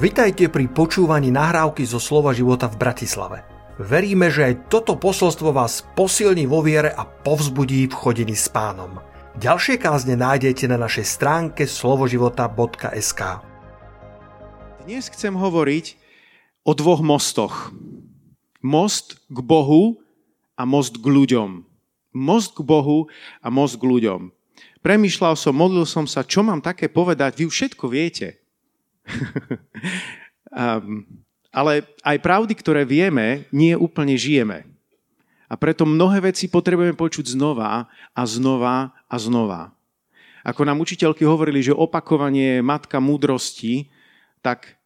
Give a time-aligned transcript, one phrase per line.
[0.00, 3.44] Vitajte pri počúvaní nahrávky zo Slova života v Bratislave.
[3.76, 8.96] Veríme, že aj toto posolstvo vás posilní vo viere a povzbudí v chodení s pánom.
[9.36, 13.20] Ďalšie kázne nájdete na našej stránke slovoživota.sk
[14.88, 16.00] Dnes chcem hovoriť
[16.64, 17.68] o dvoch mostoch.
[18.64, 20.00] Most k Bohu
[20.56, 21.68] a most k ľuďom.
[22.16, 23.04] Most k Bohu
[23.44, 24.32] a most k ľuďom.
[24.80, 28.39] Premýšľal som, modlil som sa, čo mám také povedať, vy všetko viete
[30.50, 31.06] um,
[31.60, 34.66] ale aj pravdy, ktoré vieme, nie úplne žijeme.
[35.50, 39.74] A preto mnohé veci potrebujeme počuť znova a znova a znova.
[40.46, 43.90] Ako nám učiteľky hovorili, že opakovanie je matka múdrosti,
[44.40, 44.80] tak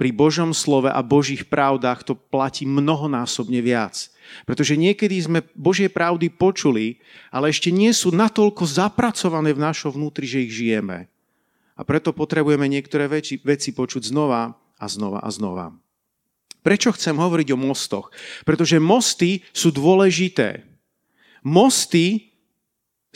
[0.00, 4.08] pri Božom slove a Božích pravdách to platí mnohonásobne viac.
[4.48, 10.24] Pretože niekedy sme Božie pravdy počuli, ale ešte nie sú natoľko zapracované v našom vnútri,
[10.24, 11.09] že ich žijeme.
[11.80, 15.72] A preto potrebujeme niektoré veci, veci počuť znova a znova a znova.
[16.60, 18.12] Prečo chcem hovoriť o mostoch?
[18.44, 20.60] Pretože mosty sú dôležité.
[21.40, 22.36] Mosty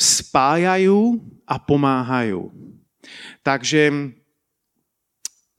[0.00, 2.48] spájajú a pomáhajú.
[3.44, 4.16] Takže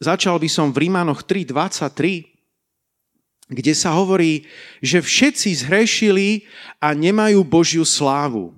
[0.02, 2.26] začal by som v Rímanoch 3.23,
[3.54, 4.50] kde sa hovorí,
[4.82, 6.50] že všetci zhrešili
[6.82, 8.58] a nemajú Božiu slávu.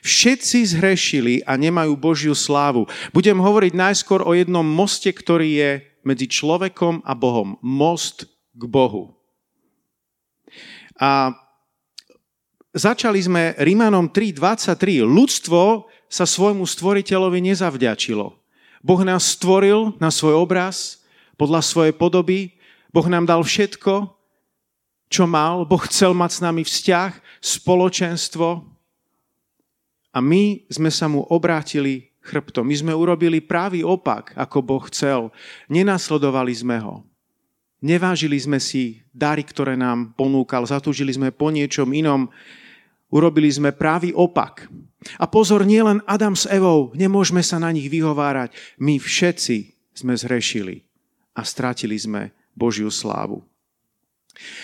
[0.00, 2.88] Všetci zhrešili a nemajú Božiu slávu.
[3.12, 5.70] Budem hovoriť najskôr o jednom moste, ktorý je
[6.06, 7.60] medzi človekom a Bohom.
[7.60, 9.16] Most k Bohu.
[11.00, 11.32] A
[12.76, 15.04] začali sme Rímanom 3.23.
[15.04, 18.26] Ľudstvo sa svojmu stvoriteľovi nezavďačilo.
[18.80, 21.00] Boh nás stvoril na svoj obraz,
[21.40, 22.60] podľa svojej podoby.
[22.92, 24.12] Boh nám dal všetko,
[25.08, 25.64] čo mal.
[25.64, 28.60] Boh chcel mať s nami vzťah, spoločenstvo,
[30.10, 32.66] a my sme sa mu obrátili chrbtom.
[32.66, 35.30] My sme urobili pravý opak, ako Boh chcel.
[35.70, 37.06] Nenasledovali sme ho.
[37.80, 40.68] Nevážili sme si dary, ktoré nám ponúkal.
[40.68, 42.28] Zatúžili sme po niečom inom.
[43.08, 44.68] Urobili sme pravý opak.
[45.16, 48.52] A pozor, nielen Adam s Evou, nemôžeme sa na nich vyhovárať.
[48.76, 50.84] My všetci sme zhrešili
[51.32, 53.40] a strátili sme Božiu slávu.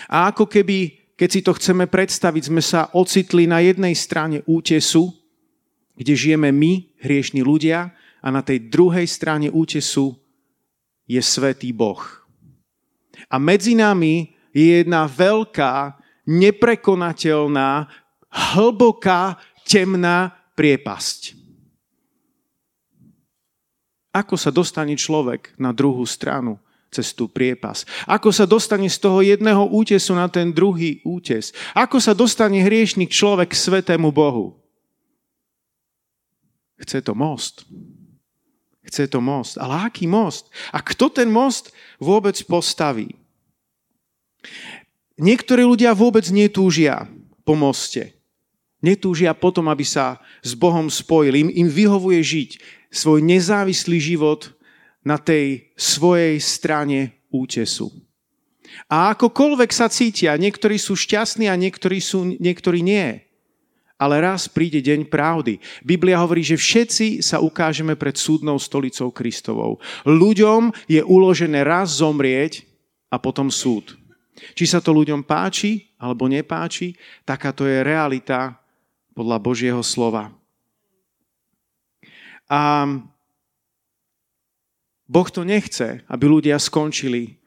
[0.05, 5.09] A ako keby, keď si to chceme predstaviť, sme sa ocitli na jednej strane útesu,
[5.97, 7.91] kde žijeme my, hriešní ľudia,
[8.21, 10.17] a na tej druhej strane útesu
[11.07, 12.01] je svetý Boh.
[13.31, 15.95] A medzi nami je jedna veľká,
[16.27, 17.87] neprekonateľná,
[18.29, 21.35] hlboká, temná priepasť.
[24.11, 26.57] Ako sa dostane človek na druhú stranu
[26.89, 27.85] cez tú priepas?
[28.09, 31.53] Ako sa dostane z toho jedného útesu na ten druhý útes?
[31.77, 34.66] Ako sa dostane hriešný človek k svetému Bohu?
[36.77, 37.65] Chce to most.
[38.85, 39.57] Chce to most.
[39.57, 40.47] Ale aký most?
[40.71, 43.17] A kto ten most vôbec postaví?
[45.17, 47.09] Niektorí ľudia vôbec netúžia
[47.41, 48.13] po moste.
[48.79, 51.49] Netúžia potom, aby sa s Bohom spojili.
[51.49, 52.49] Im, im vyhovuje žiť
[52.93, 54.53] svoj nezávislý život
[55.01, 57.89] na tej svojej strane útesu.
[58.87, 63.26] A akokoľvek sa cítia, niektorí sú šťastní a niektorí, sú, niektorí nie
[63.97, 65.57] ale raz príde deň pravdy.
[65.81, 69.81] Biblia hovorí, že všetci sa ukážeme pred súdnou stolicou Kristovou.
[70.05, 72.63] Ľuďom je uložené raz zomrieť
[73.09, 73.97] a potom súd.
[74.53, 76.93] Či sa to ľuďom páči alebo nepáči,
[77.25, 78.53] taká to je realita
[79.17, 80.29] podľa Božieho slova.
[82.47, 82.85] A
[85.09, 87.41] Boh to nechce, aby ľudia skončili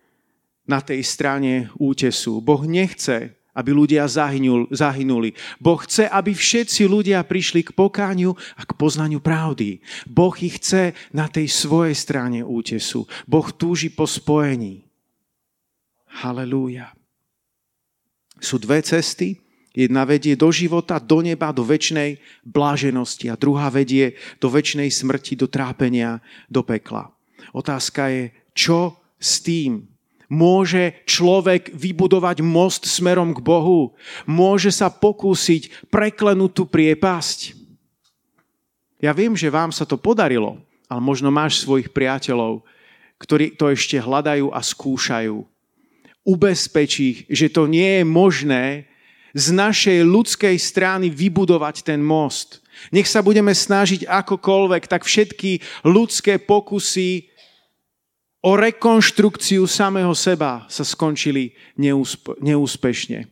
[0.67, 2.43] na tej strane útesu.
[2.43, 5.37] Boh nechce, aby ľudia zahynuli.
[5.61, 9.85] Boh chce, aby všetci ľudia prišli k pokániu a k poznaniu pravdy.
[10.09, 13.05] Boh ich chce na tej svojej strane útesu.
[13.29, 14.89] Boh túži po spojení.
[16.25, 16.97] Halelúja.
[18.41, 19.37] Sú dve cesty.
[19.71, 25.39] Jedna vedie do života, do neba, do väčšnej bláženosti a druhá vedie do väčšnej smrti,
[25.39, 26.19] do trápenia,
[26.51, 27.07] do pekla.
[27.55, 29.87] Otázka je, čo s tým?
[30.31, 33.99] Môže človek vybudovať most smerom k Bohu?
[34.31, 37.59] Môže sa pokúsiť preklenúť tú priepasť?
[39.03, 42.63] Ja viem, že vám sa to podarilo, ale možno máš svojich priateľov,
[43.19, 45.43] ktorí to ešte hľadajú a skúšajú.
[46.23, 48.65] Ubezpečí, že to nie je možné
[49.35, 52.63] z našej ľudskej strany vybudovať ten most.
[52.95, 57.30] Nech sa budeme snažiť akokoľvek, tak všetky ľudské pokusy
[58.41, 63.29] o rekonštrukciu samého seba sa skončili neúsp- neúspešne.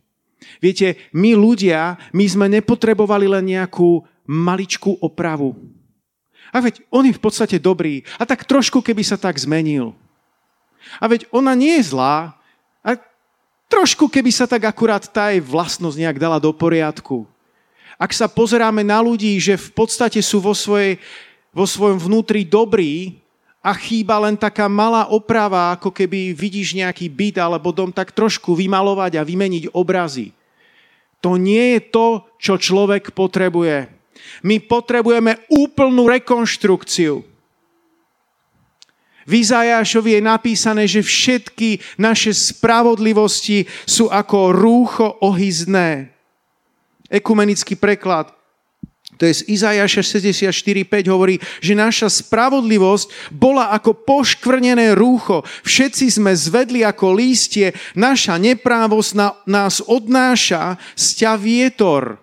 [0.61, 5.57] Viete, my ľudia, my sme nepotrebovali len nejakú maličkú opravu.
[6.53, 8.05] A veď on je v podstate dobrý.
[8.17, 9.93] A tak trošku, keby sa tak zmenil.
[11.01, 12.37] A veď ona nie je zlá.
[12.81, 12.97] A
[13.69, 17.29] trošku, keby sa tak akurát tá jej vlastnosť nejak dala do poriadku.
[18.01, 20.97] Ak sa pozeráme na ľudí, že v podstate sú vo, svojej,
[21.53, 23.21] vo svojom vnútri dobrí
[23.59, 28.55] a chýba len taká malá oprava, ako keby vidíš nejaký byt alebo dom, tak trošku
[28.55, 30.31] vymalovať a vymeniť obrazy.
[31.19, 32.07] To nie je to,
[32.39, 33.91] čo človek potrebuje.
[34.47, 37.27] My potrebujeme úplnú rekonštrukciu.
[39.29, 46.15] V Izajášovi je napísané, že všetky naše spravodlivosti sú ako rúcho ohyzné.
[47.13, 48.38] Ekumenický preklad
[49.19, 50.03] to je z Izajaša
[50.55, 55.43] 64.5 hovorí, že naša spravodlivosť bola ako poškvrnené rúcho.
[55.67, 62.23] Všetci sme zvedli ako lístie, naša neprávosť na, nás odnáša sťa vietor.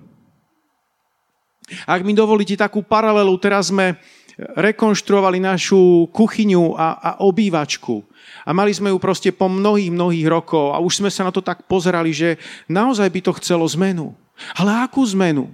[1.83, 4.00] Ak mi dovolíte takú paralelu, teraz sme
[4.39, 8.03] rekonštruovali našu kuchyňu a, a obývačku.
[8.48, 11.44] A mali sme ju proste po mnohých, mnohých rokov a už sme sa na to
[11.44, 12.39] tak pozerali, že
[12.71, 14.15] naozaj by to chcelo zmenu.
[14.56, 15.51] Ale akú zmenu?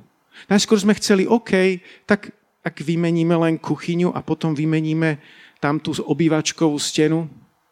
[0.47, 5.17] Najskôr sme chceli, OK, tak ak vymeníme len kuchyňu a potom vymeníme
[5.57, 7.29] tam tú obývačkovú stenu.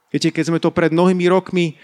[0.10, 1.78] Viete, keď sme to pred mnohými rokmi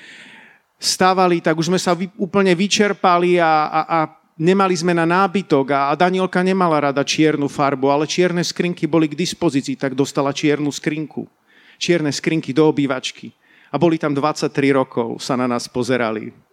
[0.82, 4.00] stávali, tak už sme sa vy, úplne vyčerpali a, a, a
[4.38, 9.10] nemali sme na nábytok a, a Danielka nemala rada čiernu farbu, ale čierne skrinky boli
[9.10, 11.30] k dispozícii, tak dostala čiernu skrinku.
[11.78, 13.32] Čierne skrinky do obývačky.
[13.70, 16.45] A boli tam 23 rokov, sa na nás pozerali.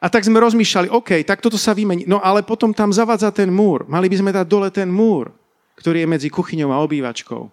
[0.00, 2.08] A tak sme rozmýšľali, OK, tak toto sa vymení.
[2.08, 3.84] No ale potom tam zavadza ten múr.
[3.84, 5.28] Mali by sme dať dole ten múr,
[5.76, 7.52] ktorý je medzi kuchyňou a obývačkou.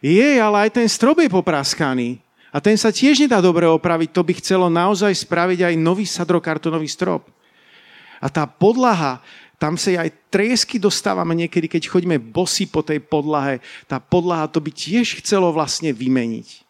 [0.00, 2.16] Je, ale aj ten strop je popraskaný.
[2.48, 4.08] A ten sa tiež nedá dobre opraviť.
[4.16, 7.28] To by chcelo naozaj spraviť aj nový sadrokartonový strop.
[8.24, 9.20] A tá podlaha,
[9.60, 13.60] tam sa aj triesky dostávame niekedy, keď chodíme bosy po tej podlahe.
[13.84, 16.64] Tá podlaha to by tiež chcelo vlastne vymeniť.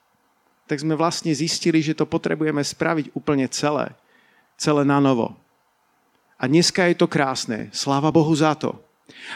[0.67, 3.95] Tak sme vlastne zistili, že to potrebujeme spraviť úplne celé
[4.63, 5.35] celé na novo.
[6.39, 7.67] A dneska je to krásne.
[7.75, 8.79] Sláva Bohu za to.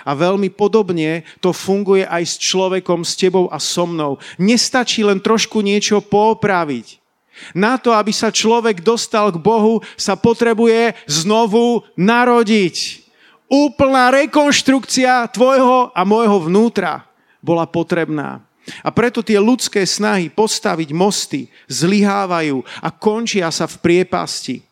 [0.07, 4.23] A veľmi podobne to funguje aj s človekom, s tebou a so mnou.
[4.39, 7.03] Nestačí len trošku niečo popraviť.
[7.53, 13.07] Na to, aby sa človek dostal k Bohu, sa potrebuje znovu narodiť.
[13.47, 17.07] Úplná rekonštrukcia tvojho a môjho vnútra
[17.39, 18.43] bola potrebná.
[18.83, 24.66] A preto tie ľudské snahy postaviť mosty zlyhávajú a končia sa v priepasti.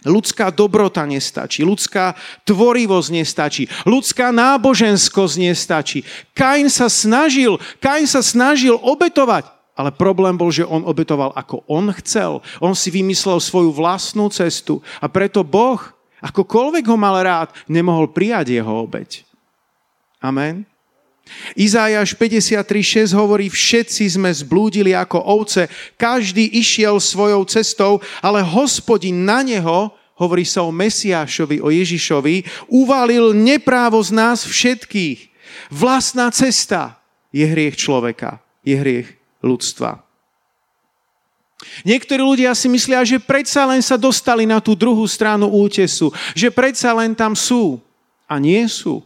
[0.00, 2.16] Ľudská dobrota nestačí, ľudská
[2.48, 6.00] tvorivosť nestačí, ľudská náboženskosť nestačí.
[6.32, 9.44] Kain sa snažil, Kain sa snažil obetovať,
[9.76, 12.40] ale problém bol, že on obetoval ako on chcel.
[12.64, 15.80] On si vymyslel svoju vlastnú cestu a preto Boh,
[16.24, 19.24] akokoľvek ho mal rád, nemohol prijať jeho obeť.
[20.20, 20.69] Amen.
[21.54, 25.66] Izájaš 53.6 hovorí, všetci sme zblúdili ako ovce,
[25.98, 29.90] každý išiel svojou cestou, ale hospodin na neho,
[30.20, 35.32] hovorí sa o Mesiášovi, o Ježišovi, uvalil neprávo z nás všetkých.
[35.72, 37.00] Vlastná cesta
[37.32, 39.08] je hriech človeka, je hriech
[39.40, 40.04] ľudstva.
[41.84, 46.48] Niektorí ľudia si myslia, že predsa len sa dostali na tú druhú stranu útesu, že
[46.48, 47.80] predsa len tam sú.
[48.24, 49.04] A nie sú.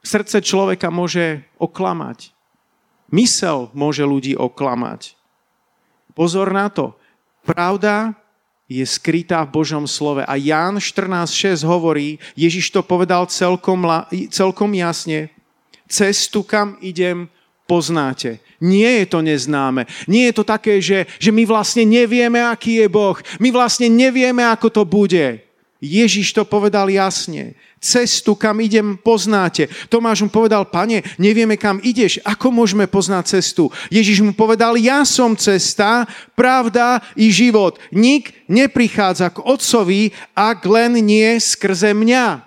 [0.00, 2.32] Srdce človeka môže oklamať.
[3.12, 5.18] Mysel môže ľudí oklamať.
[6.16, 6.96] Pozor na to.
[7.44, 8.14] Pravda
[8.70, 10.22] je skrytá v Božom slove.
[10.24, 13.82] A Ján 14.6 hovorí, Ježiš to povedal celkom,
[14.30, 15.28] celkom jasne,
[15.90, 17.26] cestu, kam idem,
[17.66, 18.38] poznáte.
[18.62, 19.90] Nie je to neznáme.
[20.06, 23.18] Nie je to také, že, že my vlastne nevieme, aký je Boh.
[23.42, 25.42] My vlastne nevieme, ako to bude.
[25.80, 29.66] Ježiš to povedal jasne cestu, kam idem, poznáte.
[29.88, 33.72] Tomáš mu povedal, pane, nevieme, kam ideš, ako môžeme poznať cestu?
[33.88, 36.04] Ježiš mu povedal, ja som cesta,
[36.36, 37.80] pravda i život.
[37.88, 42.44] Nik neprichádza k Otcovi, ak len nie skrze mňa.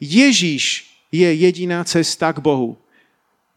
[0.00, 2.80] Ježiš je jediná cesta k Bohu.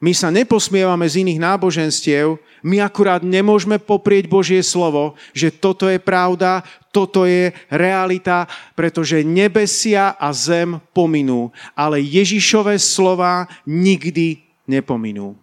[0.03, 5.95] My sa neposmievame z iných náboženstiev, my akurát nemôžeme poprieť Božie slovo, že toto je
[5.95, 6.59] pravda,
[6.91, 8.43] toto je realita,
[8.75, 15.39] pretože nebesia a zem pominú, ale Ježišové slova nikdy nepominú.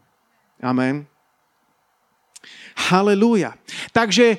[0.61, 1.09] Amen.
[2.77, 3.57] Halelúja.
[3.97, 4.37] Takže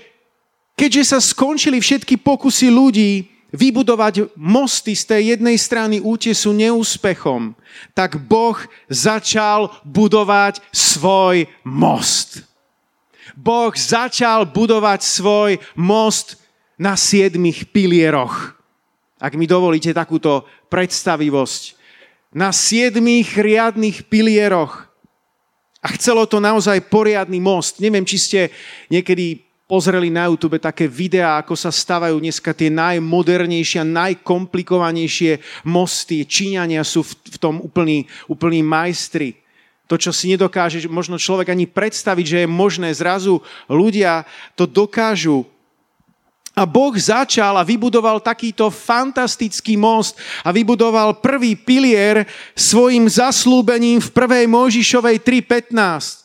[0.77, 7.53] keďže sa skončili všetky pokusy ľudí vybudovať mosty z tej jednej strany útesu neúspechom,
[7.91, 12.47] tak Boh začal budovať svoj most.
[13.35, 16.39] Boh začal budovať svoj most
[16.79, 18.55] na siedmých pilieroch.
[19.21, 21.77] Ak mi dovolíte takúto predstavivosť.
[22.31, 24.87] Na siedmých riadných pilieroch.
[25.83, 27.83] A chcelo to naozaj poriadny most.
[27.83, 28.39] Neviem, či ste
[28.87, 36.27] niekedy pozreli na YouTube také videá, ako sa stavajú dneska tie najmodernejšie a najkomplikovanejšie mosty.
[36.27, 39.39] Číňania sú v, tom úplní, úplní majstri.
[39.87, 43.39] To, čo si nedokáže možno človek ani predstaviť, že je možné, zrazu
[43.71, 44.27] ľudia
[44.59, 45.47] to dokážu
[46.51, 52.27] a Boh začal a vybudoval takýto fantastický most a vybudoval prvý pilier
[52.59, 54.51] svojim zaslúbením v 1.
[54.51, 56.20] Mojžišovej 3.15.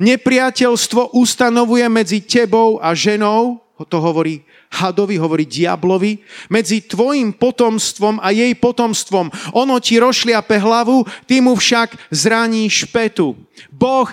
[0.00, 4.40] Nepriateľstvo ustanovuje medzi tebou a ženou, to hovorí
[4.72, 6.18] hadovi, hovorí diablovi,
[6.48, 9.28] medzi tvojim potomstvom a jej potomstvom.
[9.52, 13.36] Ono ti rošliape hlavu, ty mu však zraní špetu.
[13.68, 14.08] Boh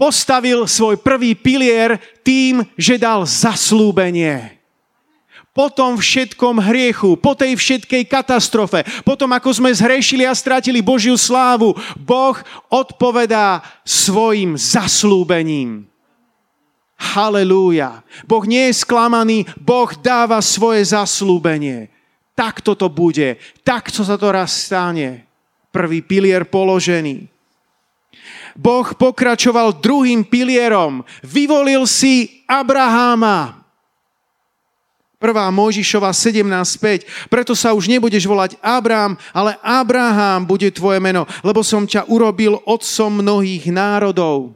[0.00, 4.55] postavil svoj prvý pilier tým, že dal zaslúbenie
[5.56, 11.16] po tom všetkom hriechu, po tej všetkej katastrofe, potom ako sme zhrešili a stratili Božiu
[11.16, 12.36] slávu, Boh
[12.68, 15.88] odpovedá svojim zaslúbením.
[17.00, 18.04] Halelúja.
[18.28, 21.88] Boh nie je sklamaný, Boh dáva svoje zaslúbenie.
[22.36, 25.24] Takto to bude, takto sa to raz stane.
[25.72, 27.32] Prvý pilier položený.
[28.56, 31.04] Boh pokračoval druhým pilierom.
[31.20, 33.65] Vyvolil si Abraháma.
[35.16, 35.32] 1.
[35.48, 37.32] Mojžišova 17.5.
[37.32, 42.60] Preto sa už nebudeš volať Abrám, ale Abraham bude tvoje meno, lebo som ťa urobil
[42.68, 44.52] otcom mnohých národov.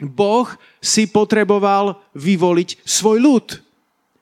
[0.00, 0.48] Boh
[0.80, 3.46] si potreboval vyvoliť svoj ľud.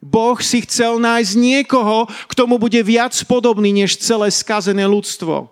[0.03, 5.47] Boh si chcel nájsť niekoho, k tomu bude viac podobný než celé skazené ľudstvo.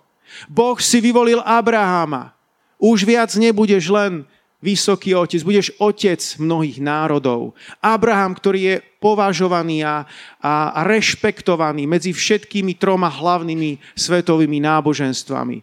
[0.51, 2.35] Boh si vyvolil Abraháma.
[2.75, 4.27] Už viac nebudeš len
[4.65, 7.53] vysoký otec, budeš otec mnohých národov.
[7.77, 10.09] Abraham, ktorý je považovaný a,
[10.41, 15.61] a rešpektovaný medzi všetkými troma hlavnými svetovými náboženstvami.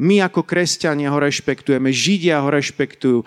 [0.00, 3.24] My ako kresťania ho rešpektujeme, Židia ho rešpektujú,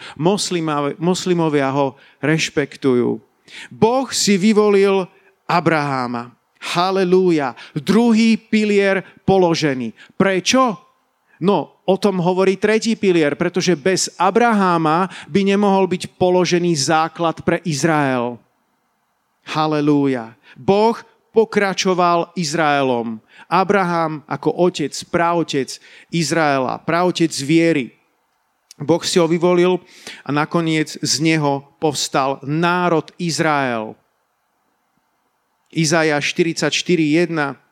[1.01, 3.21] moslimovia ho rešpektujú.
[3.69, 5.05] Boh si vyvolil
[5.45, 6.33] Abraháma.
[6.63, 7.53] Halelúja.
[7.75, 9.91] Druhý pilier položený.
[10.15, 10.82] Prečo?
[11.43, 17.59] No, o tom hovorí tretí pilier, pretože bez Abraháma by nemohol byť položený základ pre
[17.67, 18.39] Izrael.
[19.43, 20.39] Halelúja.
[20.55, 20.95] Boh
[21.35, 23.19] pokračoval Izraelom.
[23.51, 25.83] Abraham ako otec, praotec
[26.15, 27.91] Izraela, praotec viery.
[28.79, 29.83] Boh si ho vyvolil
[30.23, 33.99] a nakoniec z neho povstal národ Izrael.
[35.75, 37.62] Izaja 44.1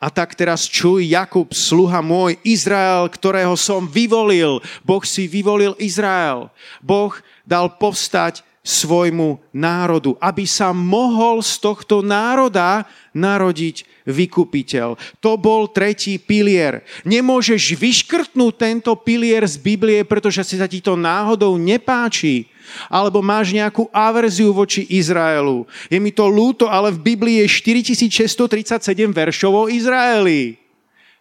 [0.00, 4.64] a tak teraz čuj, Jakub, sluha môj, Izrael, ktorého som vyvolil.
[4.80, 6.48] Boh si vyvolil Izrael.
[6.80, 7.12] Boh
[7.44, 12.84] dal povstať svojmu národu, aby sa mohol z tohto národa
[13.16, 15.00] narodiť vykupiteľ.
[15.24, 16.84] To bol tretí pilier.
[17.08, 22.49] Nemôžeš vyškrtnúť tento pilier z Biblie, pretože si sa ti to náhodou nepáči
[22.90, 25.64] alebo máš nejakú averziu voči Izraelu.
[25.90, 30.60] Je mi to ľúto, ale v Biblii je 4637 veršov o Izraeli.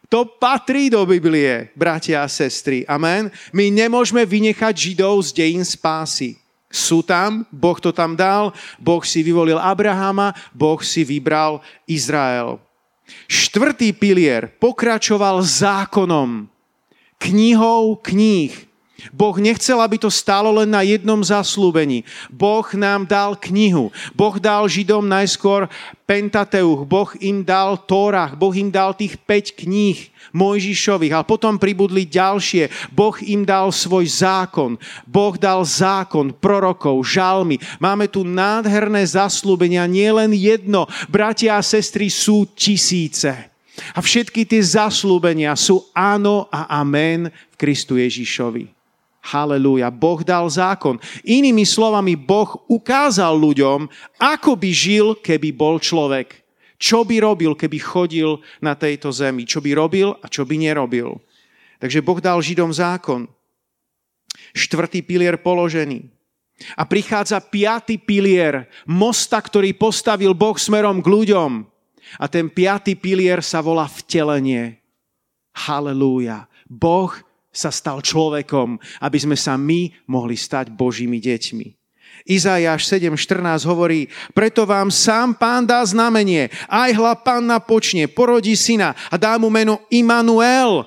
[0.09, 2.81] To patrí do Biblie, bratia a sestry.
[2.89, 3.29] Amen.
[3.53, 6.41] My nemôžeme vynechať Židov z dejín spásy.
[6.69, 12.61] Sú tam, Boh to tam dal, Boh si vyvolil Abrahama, Boh si vybral Izrael.
[13.25, 16.45] Štvrtý pilier pokračoval zákonom,
[17.17, 18.68] knihou kníh.
[19.15, 22.03] Boh nechcel, aby to stálo len na jednom zaslúbení.
[22.29, 23.91] Boh nám dal knihu.
[24.11, 25.71] Boh dal Židom najskôr
[26.09, 26.89] Pentateuch.
[26.89, 28.33] Boh im dal Tórach.
[28.33, 31.13] Boh im dal tých 5 kníh Mojžišových.
[31.13, 32.89] A potom pribudli ďalšie.
[32.89, 34.81] Boh im dal svoj zákon.
[35.05, 37.61] Boh dal zákon prorokov, žalmy.
[37.77, 39.85] Máme tu nádherné zaslúbenia.
[39.85, 40.89] Nie len jedno.
[41.09, 43.49] Bratia a sestry sú tisíce.
[43.95, 48.78] A všetky tie zaslúbenia sú áno a amen v Kristu Ježišovi.
[49.19, 49.91] Halelúja.
[49.91, 50.95] Boh dal zákon.
[51.27, 56.39] Inými slovami, Boh ukázal ľuďom, ako by žil, keby bol človek.
[56.79, 59.43] Čo by robil, keby chodil na tejto zemi.
[59.43, 61.19] Čo by robil a čo by nerobil.
[61.83, 63.27] Takže Boh dal Židom zákon.
[64.55, 66.07] Štvrtý pilier položený.
[66.75, 71.67] A prichádza piatý pilier mosta, ktorý postavil Boh smerom k ľuďom.
[72.19, 74.79] A ten piatý pilier sa volá vtelenie.
[75.55, 76.47] Halelúja.
[76.67, 77.11] Boh
[77.49, 81.67] sa stal človekom, aby sme sa my mohli stať Božími deťmi.
[82.29, 88.93] Izajáš 7.14 hovorí, preto vám sám pán dá znamenie, aj hla panna počne, porodí syna
[89.09, 90.85] a dá mu meno Immanuel.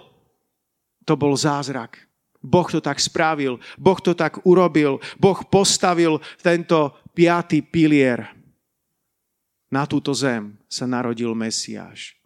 [1.03, 1.99] To bol zázrak.
[2.43, 8.35] Boh to tak spravil, Boh to tak urobil, Boh postavil tento piatý pilier.
[9.71, 12.19] Na túto zem sa narodil Mesiáš,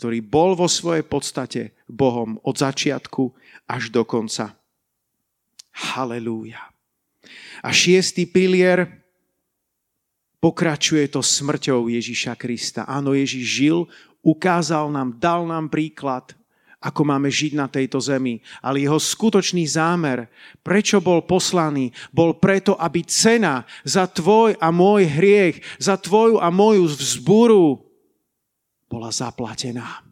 [0.00, 3.36] ktorý bol vo svojej podstate Bohom od začiatku
[3.68, 4.56] až do konca.
[5.76, 6.72] Halelúja.
[7.60, 8.88] A šiestý pilier
[10.40, 12.88] pokračuje to smrťou Ježíša Krista.
[12.88, 13.78] Áno, Ježíš žil,
[14.24, 16.32] ukázal nám, dal nám príklad,
[16.80, 18.40] ako máme žiť na tejto zemi.
[18.64, 20.32] Ale jeho skutočný zámer,
[20.64, 26.48] prečo bol poslaný, bol preto, aby cena za tvoj a môj hriech, za tvoju a
[26.48, 27.89] moju vzburu
[28.90, 30.02] bola zaplatená.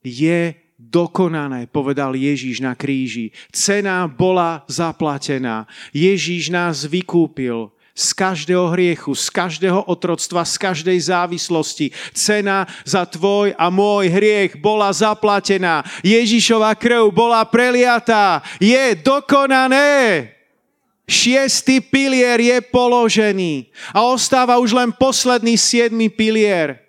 [0.00, 3.36] Je dokonané, povedal Ježíš na kríži.
[3.52, 5.68] Cena bola zaplatená.
[5.92, 11.90] Ježíš nás vykúpil z každého hriechu, z každého otroctva, z každej závislosti.
[12.14, 15.82] Cena za tvoj a môj hriech bola zaplatená.
[16.06, 18.40] Ježišova krv bola preliatá.
[18.62, 20.30] Je dokonané.
[21.10, 23.66] Šiestý pilier je položený.
[23.90, 26.87] A ostáva už len posledný siedmy pilier.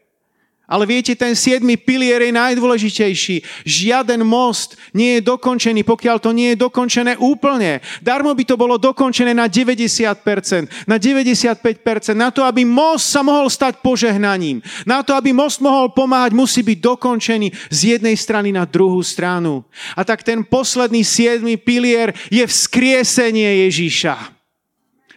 [0.70, 3.66] Ale viete, ten siedmy pilier je najdôležitejší.
[3.66, 7.82] Žiaden most nie je dokončený, pokiaľ to nie je dokončené úplne.
[8.06, 12.14] Darmo by to bolo dokončené na 90%, na 95%.
[12.14, 14.62] Na to, aby most sa mohol stať požehnaním.
[14.86, 19.66] Na to, aby most mohol pomáhať, musí byť dokončený z jednej strany na druhú stranu.
[19.98, 24.38] A tak ten posledný siedmy pilier je vzkriesenie Ježíša.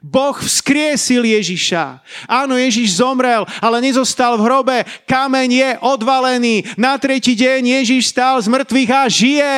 [0.03, 2.03] Boh vzkriesil Ježiša.
[2.27, 4.79] Áno, Ježiš zomrel, ale nezostal v hrobe.
[5.07, 6.67] Kameň je odvalený.
[6.75, 9.57] Na tretí deň Ježiš stál z mŕtvych a žije.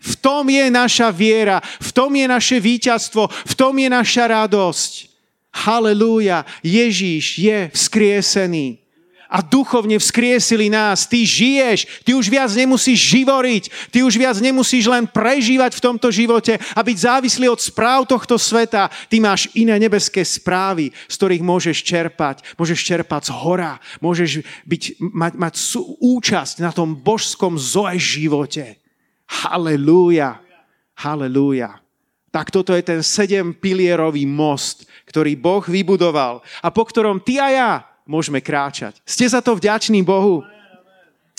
[0.00, 5.12] V tom je naša viera, v tom je naše víťazstvo, v tom je naša radosť.
[5.52, 8.85] Halelúja, Ježíš je vzkriesený
[9.30, 11.06] a duchovne vzkriesili nás.
[11.06, 16.08] Ty žiješ, ty už viac nemusíš živoriť, ty už viac nemusíš len prežívať v tomto
[16.10, 18.88] živote a byť závislý od správ tohto sveta.
[19.10, 22.42] Ty máš iné nebeské správy, z ktorých môžeš čerpať.
[22.54, 25.54] Môžeš čerpať z hora, môžeš byť, mať, mať
[26.00, 28.78] účasť na tom božskom zoe živote.
[29.26, 30.38] Halelúja,
[30.94, 31.82] halelúja.
[32.30, 37.72] Tak toto je ten sedempilierový most, ktorý Boh vybudoval a po ktorom ty a ja
[38.06, 39.02] môžeme kráčať.
[39.02, 40.46] Ste za to vďační Bohu?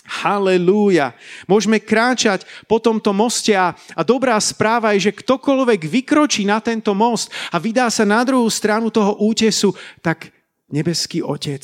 [0.08, 1.12] Halelúja.
[1.52, 6.96] Môžeme kráčať po tomto moste a, a dobrá správa je, že ktokoľvek vykročí na tento
[6.96, 10.32] most a vydá sa na druhú stranu toho útesu, tak
[10.72, 11.64] nebeský Otec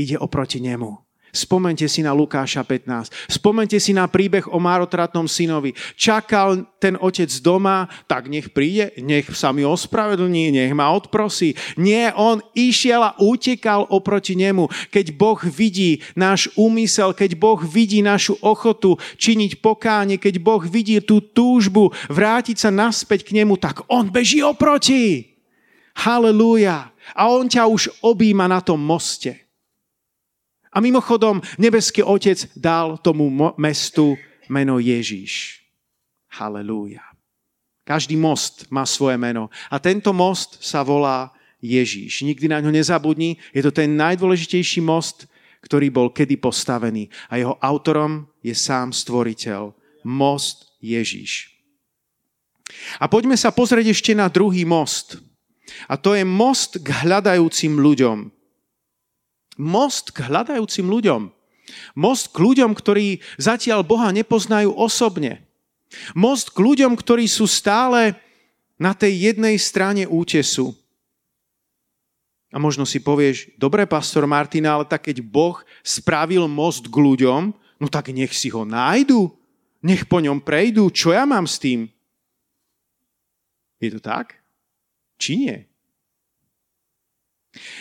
[0.00, 1.03] ide oproti nemu.
[1.34, 3.10] Spomente si na Lukáša 15.
[3.26, 5.74] Spomente si na príbeh o márotratnom synovi.
[5.98, 11.58] Čakal ten otec doma, tak nech príde, nech sa mi ospravedlní, nech ma odprosí.
[11.74, 14.70] Nie, on išiel a utekal oproti nemu.
[14.94, 21.02] Keď Boh vidí náš úmysel, keď Boh vidí našu ochotu činiť pokánie, keď Boh vidí
[21.02, 25.34] tú túžbu vrátiť sa naspäť k nemu, tak on beží oproti.
[25.98, 26.94] Halelúja.
[27.18, 29.43] A on ťa už objíma na tom moste.
[30.74, 34.18] A mimochodom, nebeský otec dal tomu mestu
[34.50, 35.62] meno Ježíš.
[36.34, 37.14] Halelúja.
[37.86, 39.52] Každý most má svoje meno.
[39.70, 41.30] A tento most sa volá
[41.62, 42.26] Ježíš.
[42.26, 43.38] Nikdy na ňo nezabudni.
[43.54, 45.30] Je to ten najdôležitejší most,
[45.62, 47.06] ktorý bol kedy postavený.
[47.30, 49.72] A jeho autorom je sám stvoriteľ.
[50.04, 51.54] Most Ježíš.
[52.98, 55.22] A poďme sa pozrieť ešte na druhý most.
[55.88, 58.32] A to je most k hľadajúcim ľuďom.
[59.56, 61.30] Most k hľadajúcim ľuďom.
[61.96, 65.42] Most k ľuďom, ktorí zatiaľ Boha nepoznajú osobne.
[66.12, 68.18] Most k ľuďom, ktorí sú stále
[68.74, 70.74] na tej jednej strane útesu.
[72.54, 77.50] A možno si povieš, dobre, pastor Martina, ale tak keď Boh spravil most k ľuďom,
[77.54, 79.26] no tak nech si ho nájdu,
[79.82, 81.90] nech po ňom prejdú, čo ja mám s tým?
[83.82, 84.38] Je to tak?
[85.18, 85.56] Či nie?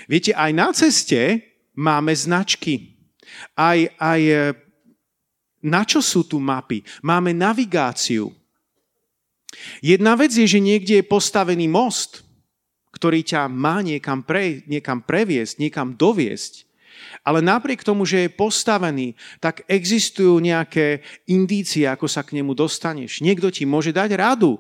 [0.10, 2.94] Viete, aj na ceste máme značky.
[3.58, 4.36] Aj, aj e,
[5.64, 6.86] na čo sú tu mapy?
[7.02, 8.30] Máme navigáciu.
[9.80, 12.26] Jedna vec je, že niekde je postavený most,
[12.94, 16.66] ktorý ťa má niekam, pre, niekam previesť, niekam doviesť.
[17.24, 23.24] Ale napriek tomu, že je postavený, tak existujú nejaké indície, ako sa k nemu dostaneš.
[23.24, 24.60] Niekto ti môže dať radu.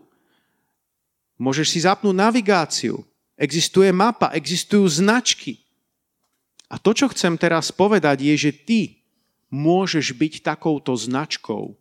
[1.36, 3.02] Môžeš si zapnúť navigáciu.
[3.36, 5.62] Existuje mapa, existujú značky.
[6.73, 8.79] A to, čo chcem teraz povedať, je, že ty
[9.53, 11.77] môžeš byť takouto značkou,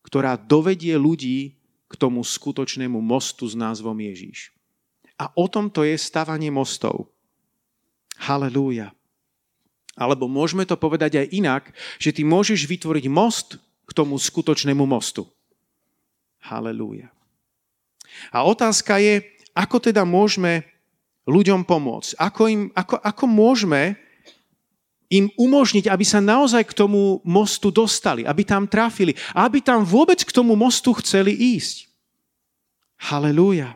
[0.00, 4.56] ktorá dovedie ľudí k tomu skutočnému mostu s názvom Ježíš.
[5.20, 7.12] A o tom to je stavanie mostov.
[8.16, 8.96] Halelúja.
[10.00, 11.62] Alebo môžeme to povedať aj inak,
[12.00, 15.28] že ty môžeš vytvoriť most k tomu skutočnému mostu.
[16.40, 17.12] Halelúja.
[18.32, 19.20] A otázka je,
[19.52, 20.64] ako teda môžeme
[21.28, 22.16] ľuďom pomôcť?
[22.16, 24.00] Ako, im, ako, ako môžeme
[25.10, 30.22] im umožniť, aby sa naozaj k tomu mostu dostali, aby tam trafili aby tam vôbec
[30.22, 31.90] k tomu mostu chceli ísť.
[33.10, 33.74] Halelúja.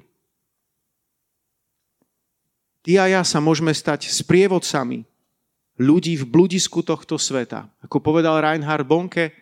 [2.85, 5.09] Ty a ja sa môžeme stať sprievodcami
[5.81, 7.67] ľudí v bludisku tohto sveta.
[7.81, 9.33] Ako povedal Reinhard Bonke,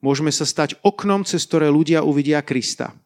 [0.00, 2.96] môžeme sa stať oknom, cez ktoré ľudia uvidia Krista.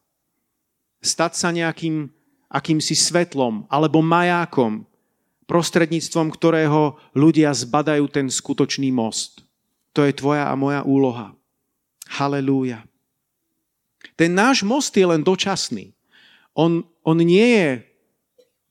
[1.03, 2.07] Stať sa nejakým
[2.47, 4.87] akýmsi svetlom alebo majákom,
[5.51, 9.43] prostredníctvom ktorého ľudia zbadajú ten skutočný most.
[9.91, 11.35] To je tvoja a moja úloha.
[12.07, 12.87] Halelúja.
[14.15, 15.91] Ten náš most je len dočasný.
[16.55, 17.83] On, on nie je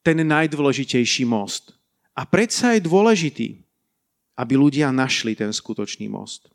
[0.00, 1.76] ten najdôležitejší most.
[2.16, 3.60] A predsa je dôležitý,
[4.40, 6.48] aby ľudia našli ten skutočný most.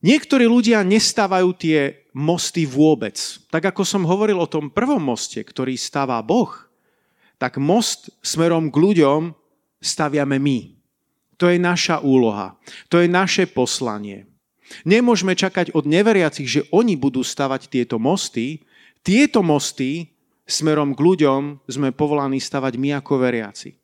[0.00, 3.16] Niektorí ľudia nestávajú tie mosty vôbec.
[3.52, 6.52] Tak ako som hovoril o tom prvom moste, ktorý stáva Boh,
[7.38, 9.20] tak most smerom k ľuďom
[9.82, 10.74] staviame my.
[11.36, 12.56] To je naša úloha.
[12.88, 14.30] To je naše poslanie.
[14.88, 18.64] Nemôžeme čakať od neveriacich, že oni budú stavať tieto mosty.
[19.04, 20.14] Tieto mosty
[20.48, 23.76] smerom k ľuďom sme povolaní stavať my ako veriaci.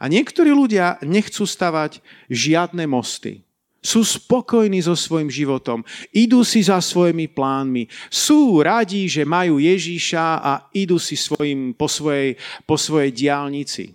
[0.00, 3.44] A niektorí ľudia nechcú stavať žiadne mosty.
[3.82, 5.82] Sú spokojní so svojim životom,
[6.14, 11.90] idú si za svojimi plánmi, sú radi, že majú Ježíša a idú si svojim, po,
[11.90, 13.90] svojej, po svojej diálnici.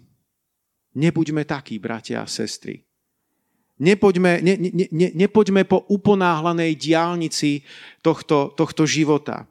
[0.92, 2.84] Nebuďme takí, bratia a sestry.
[3.78, 7.62] Nepoďme, ne, ne, ne, nepoďme po uponáhlanej diálnici
[8.02, 9.48] tohto, tohto života.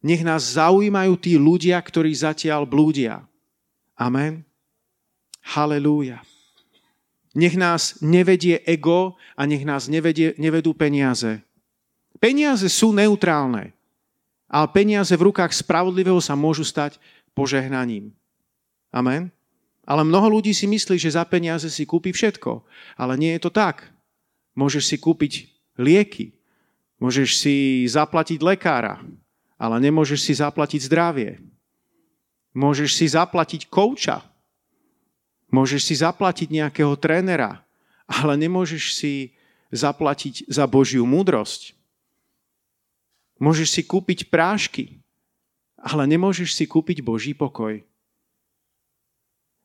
[0.00, 3.20] Nech nás zaujímajú tí ľudia, ktorí zatiaľ blúdia.
[4.00, 4.48] Amen.
[5.44, 6.24] Halelúja.
[7.30, 11.42] Nech nás nevedie ego a nech nás nevedie, nevedú peniaze.
[12.18, 13.72] Peniaze sú neutrálne,
[14.50, 16.98] ale peniaze v rukách spravodlivého sa môžu stať
[17.38, 18.10] požehnaním.
[18.90, 19.30] Amen.
[19.86, 22.62] Ale mnoho ľudí si myslí, že za peniaze si kúpi všetko.
[22.94, 23.90] Ale nie je to tak.
[24.54, 26.34] Môžeš si kúpiť lieky,
[27.02, 29.02] môžeš si zaplatiť lekára,
[29.58, 31.42] ale nemôžeš si zaplatiť zdravie.
[32.54, 34.26] Môžeš si zaplatiť kouča,
[35.50, 37.62] Môžeš si zaplatiť nejakého trénera,
[38.06, 39.34] ale nemôžeš si
[39.70, 41.74] zaplatiť za Božiu múdrosť.
[43.42, 44.98] Môžeš si kúpiť prášky,
[45.80, 47.82] ale nemôžeš si kúpiť Boží pokoj.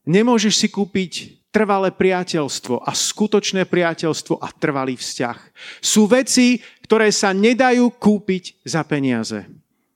[0.06, 5.38] Nemôžeš si kúpiť trvalé priateľstvo a skutočné priateľstvo a trvalý vzťah.
[5.82, 9.48] Sú veci, ktoré sa nedajú kúpiť za peniaze.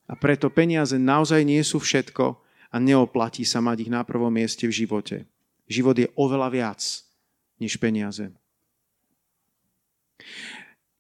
[0.10, 2.26] A preto peniaze naozaj nie sú všetko
[2.74, 5.30] a neoplatí sa mať ich na prvom mieste v živote.
[5.70, 6.82] Život je oveľa viac
[7.62, 8.26] než peniaze.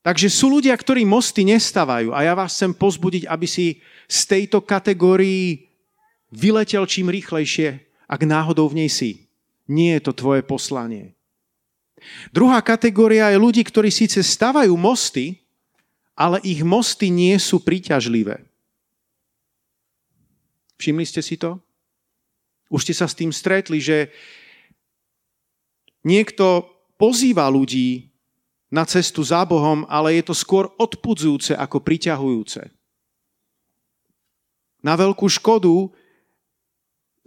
[0.05, 4.63] Takže sú ľudia, ktorí mosty nestávajú a ja vás chcem pozbudiť, aby si z tejto
[4.63, 5.67] kategórii
[6.32, 9.27] vyletel čím rýchlejšie, ak náhodou v nej si.
[9.69, 11.13] Nie je to tvoje poslanie.
[12.32, 15.43] Druhá kategória je ľudí, ktorí síce stavajú mosty,
[16.15, 18.39] ale ich mosty nie sú príťažlivé.
[20.79, 21.60] Všimli ste si to?
[22.71, 24.10] Už ste sa s tým stretli, že
[26.03, 28.09] Niekto pozýva ľudí
[28.69, 32.62] na cestu za Bohom, ale je to skôr odpudzujúce ako priťahujúce.
[34.79, 35.91] Na veľkú škodu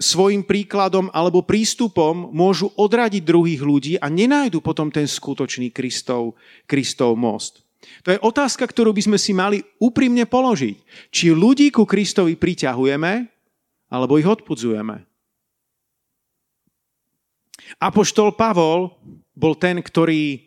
[0.00, 7.14] svojim príkladom alebo prístupom môžu odradiť druhých ľudí a nenájdu potom ten skutočný Kristov, Kristov
[7.14, 7.60] most.
[8.06, 11.10] To je otázka, ktorú by sme si mali úprimne položiť.
[11.10, 13.12] Či ľudí ku Kristovi priťahujeme,
[13.90, 15.11] alebo ich odpudzujeme.
[17.78, 18.92] Apoštol Pavol
[19.32, 20.42] bol ten, ktorý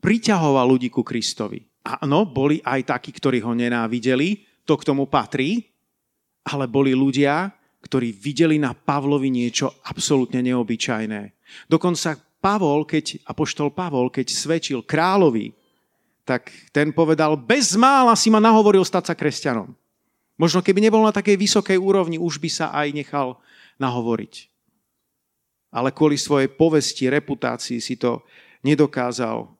[0.00, 1.60] priťahoval ľudí ku Kristovi.
[1.84, 5.68] Áno, boli aj takí, ktorí ho nenávideli, to k tomu patrí,
[6.48, 7.52] ale boli ľudia,
[7.84, 11.36] ktorí videli na Pavlovi niečo absolútne neobyčajné.
[11.68, 15.52] Dokonca Pavol, keď, apoštol Pavol, keď svedčil kráľovi,
[16.24, 19.76] tak ten povedal, bez mála si ma nahovoril stať sa kresťanom.
[20.40, 23.36] Možno keby nebol na takej vysokej úrovni, už by sa aj nechal
[23.76, 24.53] nahovoriť
[25.74, 28.22] ale kvôli svojej povesti, reputácii si to
[28.62, 29.50] nedokázal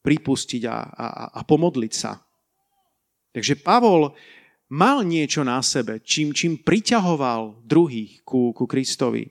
[0.00, 2.16] pripustiť a, a, a pomodliť sa.
[3.36, 4.16] Takže Pavol
[4.72, 9.28] mal niečo na sebe, čím, čím priťahoval druhých ku, ku Kristovi.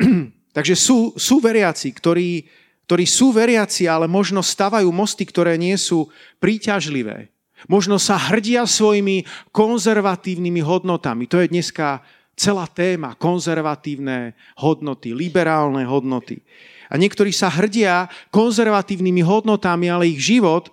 [0.56, 2.48] Takže sú, sú veriaci, ktorí,
[2.88, 6.10] ktorí sú veriaci, ale možno stavajú mosty, ktoré nie sú
[6.42, 7.30] príťažlivé.
[7.68, 11.28] Možno sa hrdia svojimi konzervatívnymi hodnotami.
[11.28, 12.00] To je dneska
[12.40, 16.40] celá téma, konzervatívne hodnoty, liberálne hodnoty.
[16.88, 20.72] A niektorí sa hrdia konzervatívnymi hodnotami, ale ich život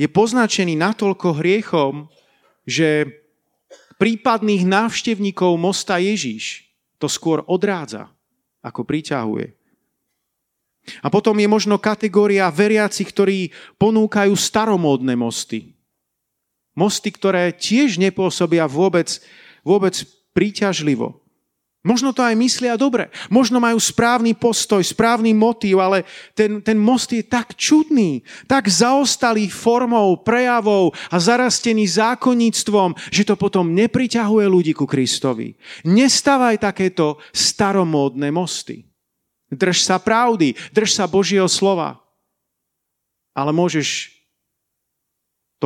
[0.00, 2.08] je poznačený natoľko hriechom,
[2.64, 3.04] že
[4.00, 6.64] prípadných návštevníkov mosta Ježíš
[6.96, 8.08] to skôr odrádza,
[8.64, 9.52] ako priťahuje.
[11.04, 15.76] A potom je možno kategória veriaci, ktorí ponúkajú staromódne mosty.
[16.72, 19.18] Mosty, ktoré tiež nepôsobia vôbec,
[19.66, 20.06] vôbec
[20.36, 21.24] príťažlivo.
[21.86, 23.14] Možno to aj myslia dobre.
[23.30, 26.02] Možno majú správny postoj, správny motív, ale
[26.34, 33.38] ten, ten most je tak čudný, tak zaostalý formou, prejavou a zarastený zákonníctvom, že to
[33.38, 35.54] potom nepriťahuje ľudí ku Kristovi.
[35.86, 38.82] Nestávaj takéto staromódne mosty.
[39.46, 42.02] Drž sa pravdy, drž sa Božieho slova.
[43.30, 44.15] Ale môžeš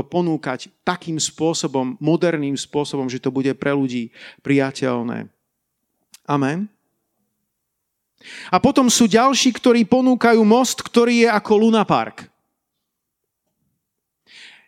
[0.01, 4.09] to ponúkať takým spôsobom, moderným spôsobom, že to bude pre ľudí
[4.41, 5.29] priateľné.
[6.25, 6.73] Amen.
[8.49, 12.33] A potom sú ďalší, ktorí ponúkajú most, ktorý je ako Luna Park.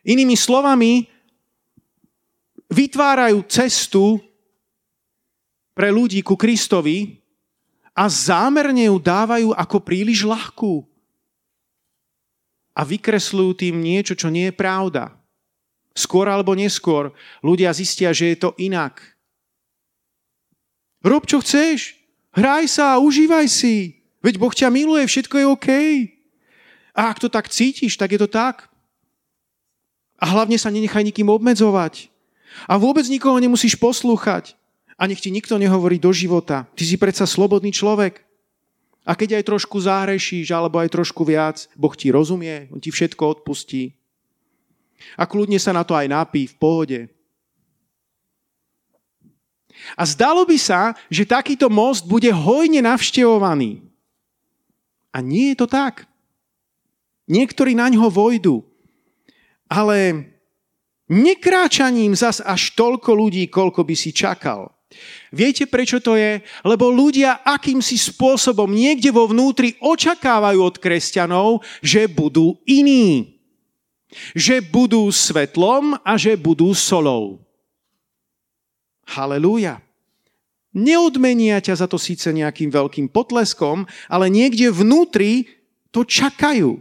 [0.04, 1.08] Inými slovami,
[2.68, 4.20] vytvárajú cestu
[5.72, 7.20] pre ľudí ku Kristovi
[7.92, 10.84] a zámerne ju dávajú ako príliš ľahkú.
[12.72, 15.12] A vykresľujú tým niečo, čo nie je pravda.
[15.92, 17.12] Skôr alebo neskôr
[17.44, 19.00] ľudia zistia, že je to inak.
[21.04, 21.98] Rob, čo chceš.
[22.32, 24.00] Hraj sa a užívaj si.
[24.24, 25.68] Veď Boh ťa miluje, všetko je OK.
[26.96, 28.70] A ak to tak cítiš, tak je to tak.
[30.22, 32.08] A hlavne sa nenechaj nikým obmedzovať.
[32.70, 34.54] A vôbec nikoho nemusíš poslúchať.
[34.94, 36.70] A nech ti nikto nehovorí do života.
[36.78, 38.22] Ty si predsa slobodný človek.
[39.02, 43.42] A keď aj trošku zahrešíš, alebo aj trošku viac, Boh ti rozumie, On ti všetko
[43.42, 43.98] odpustí.
[45.18, 47.00] A kľudne sa na to aj napí v pohode.
[49.98, 53.82] A zdalo by sa, že takýto most bude hojne navštevovaný.
[55.12, 56.08] A nie je to tak.
[57.28, 58.64] Niektorí na ňo vojdu,
[59.70, 60.28] ale
[61.08, 64.72] nekráčaním zas až toľko ľudí, koľko by si čakal.
[65.32, 66.44] Viete, prečo to je?
[66.68, 73.31] Lebo ľudia akýmsi spôsobom niekde vo vnútri očakávajú od kresťanov, že budú iní.
[74.36, 77.42] Že budú svetlom a že budú solou.
[79.08, 79.82] Halelúja.
[80.72, 85.44] Neodmenia ťa za to síce nejakým veľkým potleskom, ale niekde vnútri
[85.92, 86.80] to čakajú.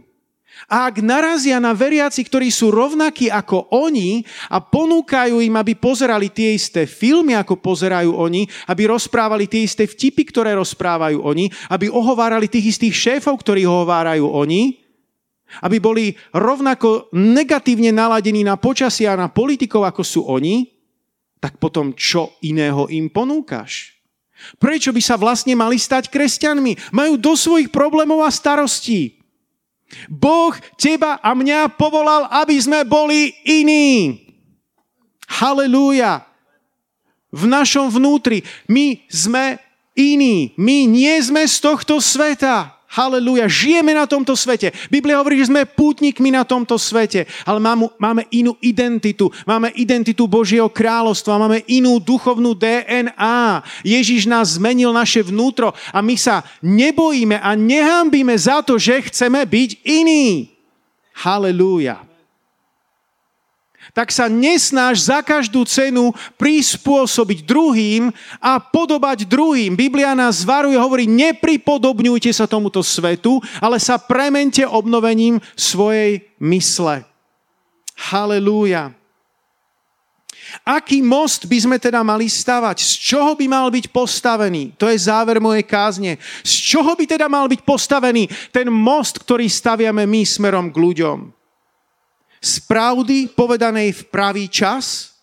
[0.70, 6.30] A ak narazia na veriaci, ktorí sú rovnakí ako oni a ponúkajú im, aby pozerali
[6.30, 11.90] tie isté filmy, ako pozerajú oni, aby rozprávali tie isté vtipy, ktoré rozprávajú oni, aby
[11.90, 14.81] ohovárali tých istých šéfov, ktorí ohovárajú oni,
[15.60, 20.72] aby boli rovnako negatívne naladení na počasie a na politikov, ako sú oni,
[21.42, 23.98] tak potom čo iného im ponúkaš?
[24.58, 26.94] Prečo by sa vlastne mali stať kresťanmi?
[26.94, 29.22] Majú do svojich problémov a starostí.
[30.08, 34.18] Boh teba a mňa povolal, aby sme boli iní.
[35.28, 36.26] Halelúja.
[37.32, 39.56] V našom vnútri my sme
[39.96, 40.52] iní.
[40.60, 42.76] My nie sme z tohto sveta.
[42.92, 44.68] Haleluja, žijeme na tomto svete.
[44.92, 47.56] Biblia hovorí, že sme pútnikmi na tomto svete, ale
[47.96, 49.32] máme, inú identitu.
[49.48, 53.64] Máme identitu Božieho kráľovstva, máme inú duchovnú DNA.
[53.80, 59.40] Ježiš nás zmenil naše vnútro a my sa nebojíme a nehambíme za to, že chceme
[59.48, 60.52] byť iní.
[61.16, 62.11] Halelúja
[63.90, 69.74] tak sa nesnáš za každú cenu prispôsobiť druhým a podobať druhým.
[69.74, 77.02] Biblia nás varuje, hovorí, nepripodobňujte sa tomuto svetu, ale sa premente obnovením svojej mysle.
[77.98, 78.94] Halelúja.
[80.62, 82.76] Aký most by sme teda mali stavať?
[82.76, 84.76] Z čoho by mal byť postavený?
[84.76, 86.20] To je záver mojej kázne.
[86.44, 91.41] Z čoho by teda mal byť postavený ten most, ktorý staviame my smerom k ľuďom?
[92.42, 95.14] Z pravdy povedanej v pravý čas,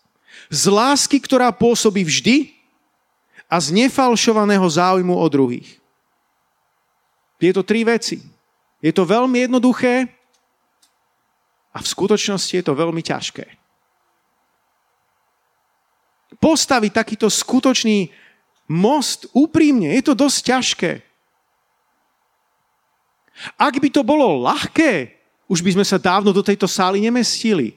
[0.47, 2.55] z lásky, ktorá pôsobí vždy
[3.51, 5.77] a z nefalšovaného záujmu o druhých.
[7.39, 8.23] To tri veci.
[8.79, 10.07] Je to veľmi jednoduché
[11.75, 13.45] a v skutočnosti je to veľmi ťažké.
[16.39, 18.07] Postaviť takýto skutočný
[18.71, 20.91] most úprimne, je to dosť ťažké.
[23.59, 25.18] Ak by to bolo ľahké,
[25.49, 27.73] už by sme sa dávno do tejto sály nemestili.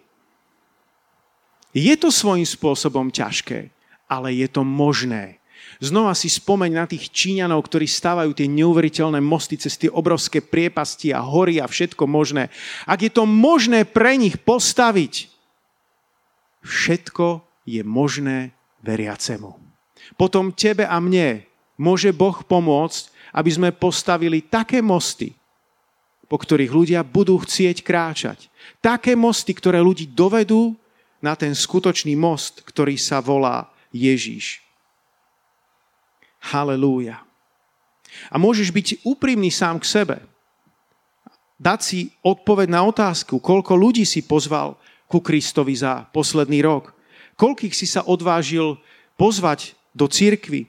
[1.72, 3.72] Je to svojím spôsobom ťažké,
[4.04, 5.40] ale je to možné.
[5.80, 11.16] Znova si spomeň na tých Číňanov, ktorí stávajú tie neuveriteľné mosty cez tie obrovské priepasti
[11.16, 12.52] a hory a všetko možné.
[12.84, 15.32] Ak je to možné pre nich postaviť,
[16.60, 18.52] všetko je možné
[18.84, 19.56] veriacemu.
[20.20, 21.46] Potom tebe a mne
[21.80, 25.32] môže Boh pomôcť, aby sme postavili také mosty,
[26.32, 28.48] po ktorých ľudia budú chcieť kráčať.
[28.80, 30.72] Také mosty, ktoré ľudí dovedú
[31.20, 34.64] na ten skutočný most, ktorý sa volá Ježíš.
[36.40, 37.20] Halelúja.
[38.32, 40.16] A môžeš byť úprimný sám k sebe.
[41.60, 44.80] Dať si odpoveď na otázku, koľko ľudí si pozval
[45.12, 46.96] ku Kristovi za posledný rok?
[47.36, 48.80] Koľkých si sa odvážil
[49.20, 50.64] pozvať do církvy?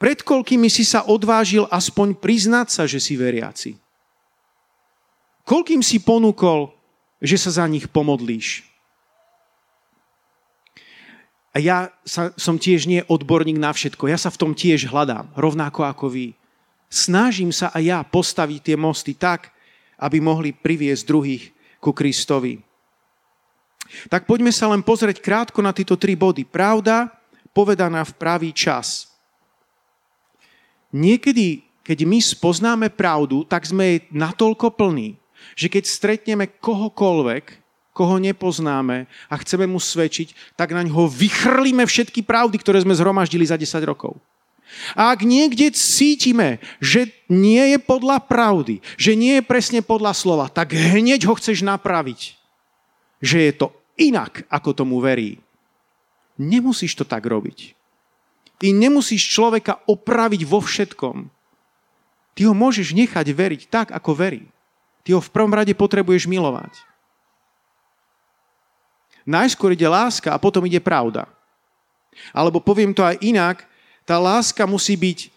[0.00, 3.76] Pred koľkými si sa odvážil aspoň priznať sa, že si veriaci?
[5.42, 6.70] Koľkým si ponúkol,
[7.18, 8.66] že sa za nich pomodlíš?
[11.52, 14.08] A ja sa, som tiež nie odborník na všetko.
[14.08, 16.32] Ja sa v tom tiež hľadám, rovnako ako vy.
[16.88, 19.52] Snažím sa aj ja postaviť tie mosty tak,
[20.00, 21.44] aby mohli priviesť druhých
[21.76, 22.56] ku Kristovi.
[24.08, 26.48] Tak poďme sa len pozrieť krátko na tieto tri body.
[26.48, 27.12] Pravda,
[27.52, 29.12] povedaná v pravý čas.
[30.92, 35.21] Niekedy, keď my spoznáme pravdu, tak sme jej natoľko plní,
[35.54, 42.24] že keď stretneme kohokoľvek, koho nepoznáme a chceme mu svedčiť, tak na ňo vychrlíme všetky
[42.24, 44.16] pravdy, ktoré sme zhromaždili za 10 rokov.
[44.96, 50.48] A ak niekde cítime, že nie je podľa pravdy, že nie je presne podľa slova,
[50.48, 52.40] tak hneď ho chceš napraviť.
[53.20, 53.66] Že je to
[54.00, 55.38] inak, ako tomu verí.
[56.40, 57.76] Nemusíš to tak robiť.
[58.56, 61.28] Ty nemusíš človeka opraviť vo všetkom.
[62.32, 64.48] Ty ho môžeš nechať veriť tak, ako verí.
[65.02, 66.70] Ty ho v prvom rade potrebuješ milovať.
[69.22, 71.30] Najskôr ide láska a potom ide pravda.
[72.34, 73.66] Alebo poviem to aj inak,
[74.02, 75.30] tá láska musí byť,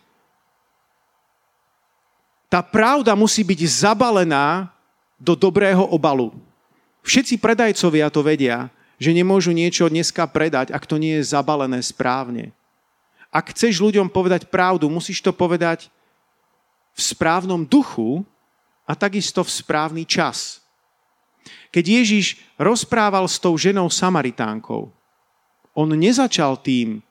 [2.49, 4.69] tá pravda musí byť zabalená
[5.21, 6.33] do dobrého obalu.
[7.05, 12.49] Všetci predajcovia to vedia, že nemôžu niečo dneska predať, ak to nie je zabalené správne.
[13.29, 15.91] Ak chceš ľuďom povedať pravdu, musíš to povedať
[16.95, 18.23] v správnom duchu
[18.85, 20.61] a takisto v správny čas.
[21.73, 24.93] Keď Ježiš rozprával s tou ženou Samaritánkou,
[25.75, 27.03] on nezačal tým,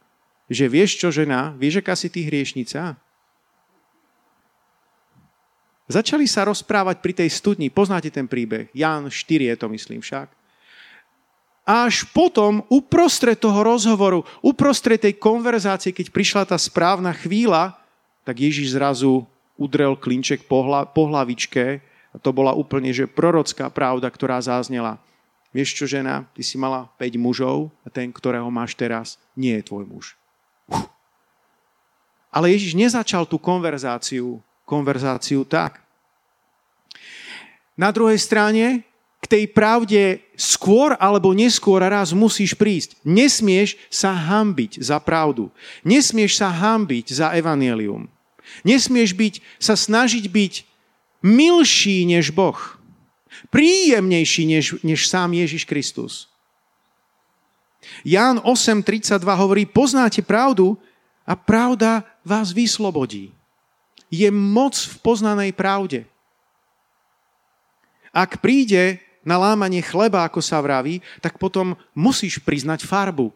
[0.48, 2.96] že vieš čo žena, vieš, aká si ty hriešnica?
[5.84, 10.32] Začali sa rozprávať pri tej studni, poznáte ten príbeh, Jan 4 je to myslím však.
[11.64, 17.76] Až potom, uprostred toho rozhovoru, uprostred tej konverzácie, keď prišla tá správna chvíľa,
[18.24, 19.24] tak Ježiš zrazu
[19.58, 21.82] udrel klinček po, hla, po hlavičke
[22.14, 24.98] a to bola úplne že prorocká pravda, ktorá záznela.
[25.54, 29.66] Vieš čo, žena, ty si mala 5 mužov a ten, ktorého máš teraz, nie je
[29.66, 30.06] tvoj muž.
[30.66, 30.90] Uf.
[32.34, 35.78] Ale Ježiš nezačal tú konverzáciu, konverzáciu tak.
[37.78, 38.82] Na druhej strane,
[39.22, 42.98] k tej pravde skôr alebo neskôr raz musíš prísť.
[43.06, 45.48] Nesmieš sa hambiť za pravdu.
[45.86, 48.10] Nesmieš sa hambiť za evanelium.
[48.62, 50.52] Nesmieš byť, sa snažiť byť
[51.24, 52.58] milší než Boh.
[53.48, 56.28] Príjemnejší než, než sám Ježiš Kristus.
[58.04, 60.76] Ján 8.32 hovorí, poznáte pravdu
[61.24, 63.32] a pravda vás vyslobodí.
[64.12, 66.04] Je moc v poznanej pravde.
[68.14, 73.32] Ak príde na lámanie chleba, ako sa vraví, tak potom musíš priznať farbu.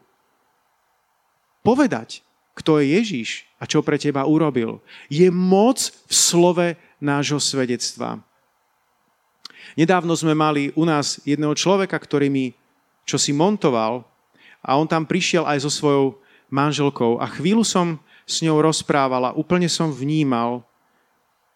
[1.65, 2.23] Povedať,
[2.55, 4.79] kto je Ježiš a čo pre teba urobil.
[5.11, 6.67] Je moc v slove
[7.03, 8.23] nášho svedectva.
[9.75, 12.55] Nedávno sme mali u nás jedného človeka, ktorý mi
[13.03, 14.07] čo si montoval
[14.63, 16.17] a on tam prišiel aj so svojou
[16.49, 17.97] manželkou a chvíľu som
[18.29, 20.61] s ňou rozprával a úplne som vnímal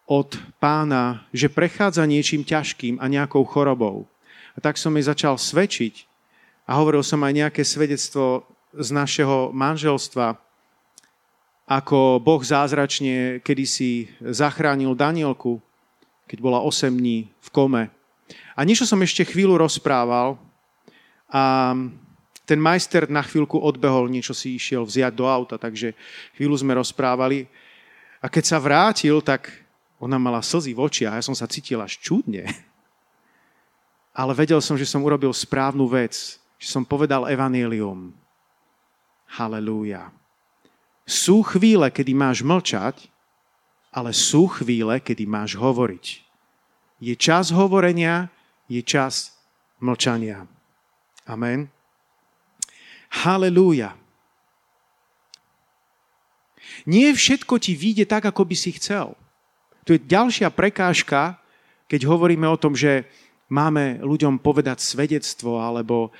[0.04, 4.04] od pána, že prechádza niečím ťažkým a nejakou chorobou.
[4.54, 6.04] A tak som jej začal svedčiť
[6.68, 10.36] a hovoril som aj nejaké svedectvo z našeho manželstva,
[11.64, 15.60] ako Boh zázračne kedysi zachránil Danielku,
[16.28, 17.82] keď bola 8 dní v kome.
[18.56, 20.36] A niečo som ešte chvíľu rozprával
[21.28, 21.72] a
[22.44, 25.96] ten majster na chvíľku odbehol, niečo si išiel vziať do auta, takže
[26.36, 27.48] chvíľu sme rozprávali.
[28.20, 29.48] A keď sa vrátil, tak
[29.96, 32.44] ona mala slzy v očiach a ja som sa cítil až čudne.
[34.12, 38.12] Ale vedel som, že som urobil správnu vec, že som povedal evanílium.
[39.26, 40.12] Halelúja.
[41.04, 43.12] Sú chvíle, kedy máš mlčať,
[43.92, 46.24] ale sú chvíle, kedy máš hovoriť.
[47.04, 48.32] Je čas hovorenia,
[48.66, 49.36] je čas
[49.84, 50.48] mlčania.
[51.28, 51.68] Amen.
[53.22, 53.94] Halelúja.
[56.88, 59.14] Nie všetko ti vyjde tak, ako by si chcel.
[59.84, 61.36] To je ďalšia prekážka,
[61.86, 63.04] keď hovoríme o tom, že
[63.52, 66.10] máme ľuďom povedať svedectvo, alebo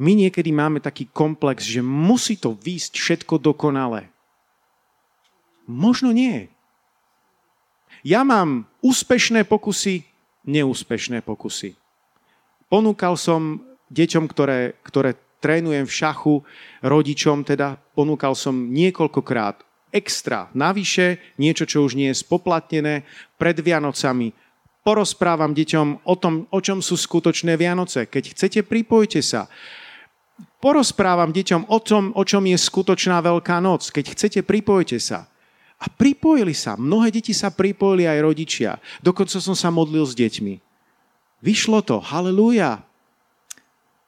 [0.00, 4.13] my niekedy máme taký komplex, že musí to výjsť všetko dokonale.
[5.64, 6.48] Možno nie.
[8.04, 10.04] Ja mám úspešné pokusy,
[10.44, 11.72] neúspešné pokusy.
[12.68, 16.34] Ponúkal som deťom, ktoré, ktoré trénujem v šachu,
[16.84, 23.06] rodičom teda, ponúkal som niekoľkokrát extra, navyše, niečo, čo už nie je spoplatnené,
[23.38, 24.34] pred Vianocami
[24.84, 28.04] porozprávam deťom o tom, o čom sú skutočné Vianoce.
[28.04, 29.48] Keď chcete, pripojte sa.
[30.60, 33.88] Porozprávam deťom o tom, o čom je skutočná Veľká noc.
[33.88, 35.24] Keď chcete, pripojte sa.
[35.84, 36.80] A pripojili sa.
[36.80, 38.80] Mnohé deti sa pripojili aj rodičia.
[39.04, 40.56] Dokonca som sa modlil s deťmi.
[41.44, 42.00] Vyšlo to.
[42.00, 42.80] Halelúja.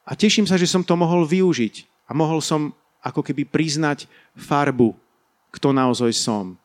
[0.08, 2.08] A teším sa, že som to mohol využiť.
[2.08, 2.72] A mohol som
[3.04, 4.96] ako keby priznať farbu,
[5.52, 6.56] kto naozaj som.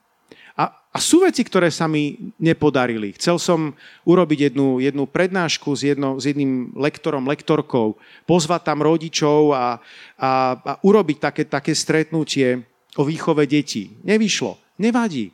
[0.91, 3.16] A sú veci, ktoré sa mi nepodarili.
[3.16, 3.72] Chcel som
[4.03, 7.95] urobiť jednu, jednu prednášku s, jedno, s jedným lektorom, lektorkou,
[8.28, 9.80] pozvať tam rodičov a,
[10.20, 12.68] a, a urobiť také, také stretnutie
[12.99, 13.95] o výchove detí.
[14.03, 15.34] Nevyšlo, nevadí.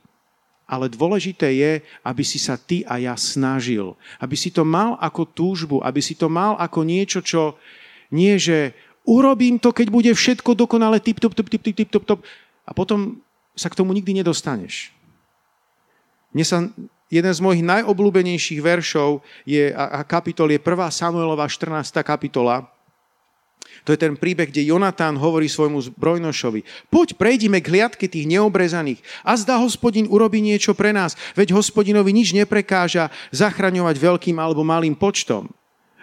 [0.67, 1.71] Ale dôležité je,
[2.03, 3.95] aby si sa ty a ja snažil.
[4.19, 7.55] Aby si to mal ako túžbu, aby si to mal ako niečo, čo
[8.11, 8.75] nie, že
[9.07, 12.19] urobím to, keď bude všetko dokonale tip, top, tip, tip, tip, tip, top, top.
[12.67, 13.23] A potom
[13.55, 14.91] sa k tomu nikdy nedostaneš.
[16.35, 16.57] Mne sa
[17.07, 20.67] jeden z mojich najobľúbenejších veršov je, a kapitol je 1.
[20.91, 21.95] Samuelova 14.
[22.03, 22.67] kapitola.
[23.87, 26.91] To je ten príbeh, kde Jonatán hovorí svojmu zbrojnošovi.
[26.91, 28.99] Poď, prejdime k hliadke tých neobrezaných.
[29.23, 34.91] A zdá hospodin urobí niečo pre nás, veď hospodinovi nič neprekáža zachraňovať veľkým alebo malým
[34.91, 35.47] počtom.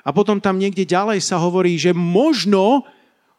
[0.01, 2.89] A potom tam niekde ďalej sa hovorí, že možno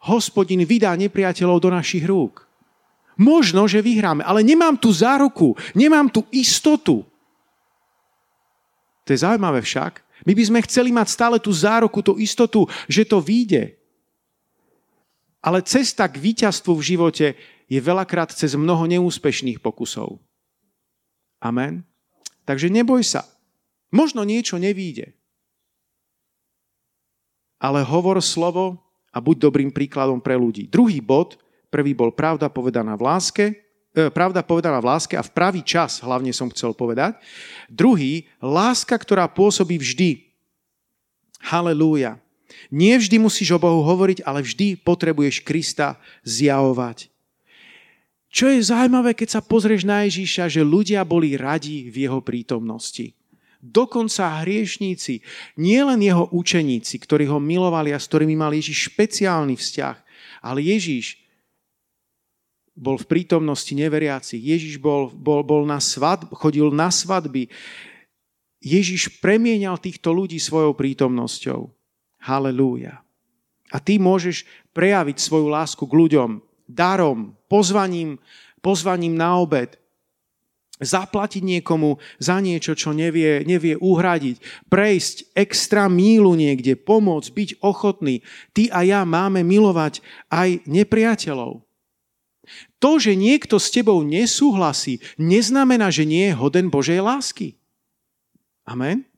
[0.02, 2.46] hospodin vydá nepriateľov do našich rúk.
[3.18, 7.02] Možno, že vyhráme, ale nemám tu záruku, nemám tu istotu.
[9.06, 10.06] To je zaujímavé však.
[10.26, 13.78] My by sme chceli mať stále tú záruku, tú istotu, že to vyjde.
[15.46, 17.26] Ale cesta k víťazstvu v živote
[17.70, 20.18] je veľakrát cez mnoho neúspešných pokusov.
[21.38, 21.86] Amen.
[22.42, 23.22] Takže neboj sa.
[23.94, 25.14] Možno niečo nevíde.
[27.62, 28.82] Ale hovor slovo
[29.14, 30.66] a buď dobrým príkladom pre ľudí.
[30.66, 31.38] Druhý bod,
[31.76, 33.44] Prvý bol pravda povedaná v láske,
[33.92, 37.18] e, pravda povedaná v láske a v pravý čas, hlavne som chcel povedať.
[37.66, 40.24] Druhý, láska, ktorá pôsobí vždy.
[41.42, 42.16] Halelúja.
[42.70, 47.10] Nie vždy musíš o Bohu hovoriť, ale vždy potrebuješ Krista zjavovať.
[48.30, 53.16] Čo je zaujímavé, keď sa pozrieš na Ježíša, že ľudia boli radi v jeho prítomnosti.
[53.64, 55.24] Dokonca hriešníci,
[55.56, 59.96] nielen jeho učeníci, ktorí ho milovali a s ktorými mal Ježíš špeciálny vzťah,
[60.44, 61.18] ale Ježíš
[62.76, 64.38] bol v prítomnosti neveriacich.
[64.38, 67.48] Ježiš bol, bol, bol na svadb, chodil na svadby.
[68.60, 71.72] Ježiš premienial týchto ľudí svojou prítomnosťou.
[72.26, 73.06] Halelúja.
[73.70, 78.18] A ty môžeš prejaviť svoju lásku k ľuďom darom, pozvaním,
[78.62, 79.78] pozvaním na obed,
[80.76, 88.20] zaplatiť niekomu za niečo, čo nevie, nevie uhradiť, prejsť extra mílu niekde, pomôcť, byť ochotný.
[88.52, 91.64] Ty a ja máme milovať aj nepriateľov.
[92.78, 97.58] To, že niekto s tebou nesúhlasí, neznamená, že nie je hoden Božej lásky.
[98.68, 99.08] Amen?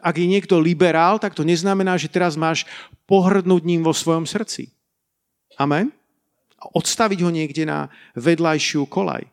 [0.00, 2.64] Ak je niekto liberál, tak to neznamená, že teraz máš
[3.04, 4.70] pohrdnúť ním vo svojom srdci.
[5.58, 5.92] Amen?
[6.60, 9.26] Odstaviť ho niekde na vedľajšiu kolaj.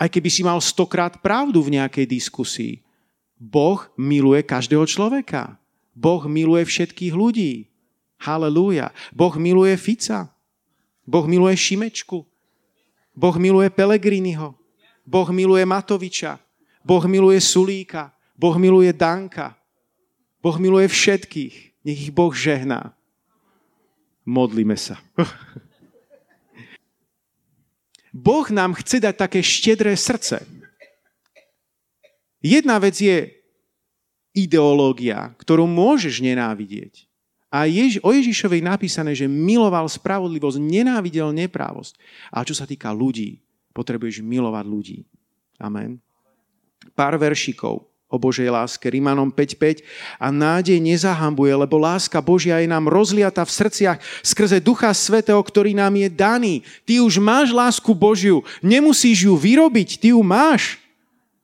[0.00, 2.80] Aj keby si mal stokrát pravdu v nejakej diskusii.
[3.36, 5.60] Boh miluje každého človeka.
[5.92, 7.68] Boh miluje všetkých ľudí.
[8.20, 8.92] Halelúja.
[9.12, 10.32] Boh miluje Fica.
[11.04, 12.24] Boh miluje Šimečku.
[13.16, 14.56] Boh miluje Pelegriniho.
[15.04, 16.40] Boh miluje Matoviča.
[16.80, 18.12] Boh miluje Sulíka.
[18.40, 19.52] Boh miluje Danka.
[20.40, 21.84] Boh miluje všetkých.
[21.84, 22.96] Nech ich Boh žehná.
[24.24, 24.96] Modlíme sa.
[28.16, 30.40] Boh nám chce dať také štedré srdce.
[32.40, 33.28] Jedna vec je
[34.32, 37.04] ideológia, ktorú môžeš nenávidieť.
[37.52, 41.98] A Jež, o Ježišovi je napísané, že miloval spravodlivosť, nenávidel neprávosť.
[42.32, 43.42] A čo sa týka ľudí,
[43.76, 44.98] potrebuješ milovať ľudí.
[45.60, 46.00] Amen.
[46.96, 48.90] Pár veršikov o Božej láske.
[48.90, 49.86] Rímanom 5.5.
[50.18, 55.72] A nádej nezahambuje, lebo láska Božia je nám rozliata v srdciach skrze Ducha Svetého, ktorý
[55.72, 56.54] nám je daný.
[56.82, 60.82] Ty už máš lásku Božiu, nemusíš ju vyrobiť, ty ju máš.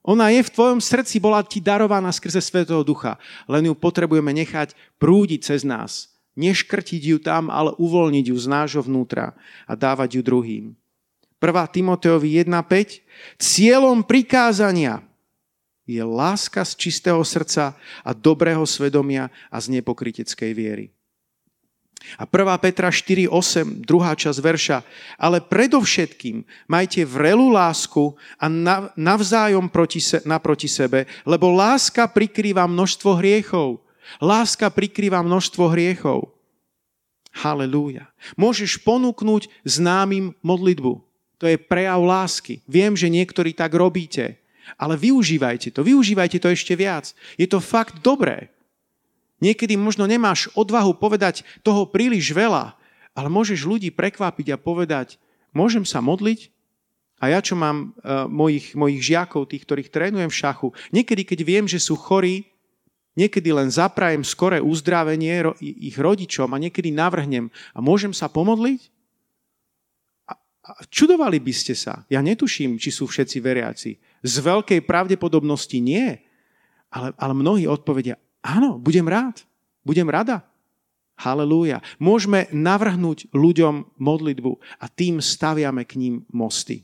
[0.07, 3.19] Ona je v tvojom srdci, bola ti darovaná skrze Svetého Ducha.
[3.47, 6.11] Len ju potrebujeme nechať prúdiť cez nás.
[6.37, 9.33] Neškrtiť ju tam, ale uvoľniť ju z nášho vnútra
[9.65, 10.65] a dávať ju druhým.
[11.37, 11.43] 1.
[11.75, 13.39] Timoteovi 1.5.
[13.41, 15.06] Cieľom prikázania
[15.87, 20.87] je láska z čistého srdca a dobrého svedomia a z nepokriteckej viery.
[22.21, 22.63] A 1.
[22.63, 24.79] Petra 4.8, druhá časť verša.
[25.19, 28.47] Ale predovšetkým majte vrelú lásku a
[28.95, 33.83] navzájom proti se, naproti sebe, lebo láska prikrýva množstvo hriechov.
[34.23, 36.31] Láska prikrýva množstvo hriechov.
[37.35, 38.07] Halelúja.
[38.39, 41.03] Môžeš ponúknuť známym modlitbu.
[41.37, 42.65] To je prejav lásky.
[42.65, 44.41] Viem, že niektorí tak robíte.
[44.75, 47.15] Ale využívajte to, využívajte to ešte viac.
[47.39, 48.51] Je to fakt dobré.
[49.39, 52.75] Niekedy možno nemáš odvahu povedať toho príliš veľa,
[53.15, 55.21] ale môžeš ľudí prekvapiť a povedať,
[55.55, 56.53] môžem sa modliť?
[57.17, 61.39] A ja, čo mám uh, mojich, mojich žiakov, tých, ktorých trénujem v šachu, niekedy, keď
[61.49, 62.45] viem, že sú chorí,
[63.17, 68.93] niekedy len zaprajem skoré uzdravenie ich rodičom a niekedy navrhnem a môžem sa pomodliť?
[70.29, 72.05] A, a čudovali by ste sa.
[72.13, 73.97] Ja netuším, či sú všetci veriaci.
[74.27, 76.19] Z veľkej pravdepodobnosti nie.
[76.91, 79.47] Ale, ale mnohí odpovedia, áno, budem rád.
[79.87, 80.43] Budem rada.
[81.17, 81.81] Halelúja.
[82.03, 84.53] Môžeme navrhnúť ľuďom modlitbu
[84.83, 86.83] a tým staviame k ním mosty.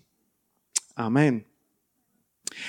[0.94, 1.42] Amen.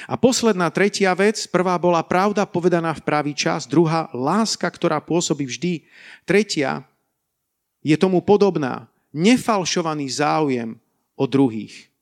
[0.07, 5.43] A posledná tretia vec, prvá bola pravda povedaná v pravý čas, druhá láska, ktorá pôsobí
[5.43, 5.83] vždy.
[6.23, 6.87] Tretia
[7.83, 10.79] je tomu podobná, nefalšovaný záujem
[11.19, 11.92] o druhých.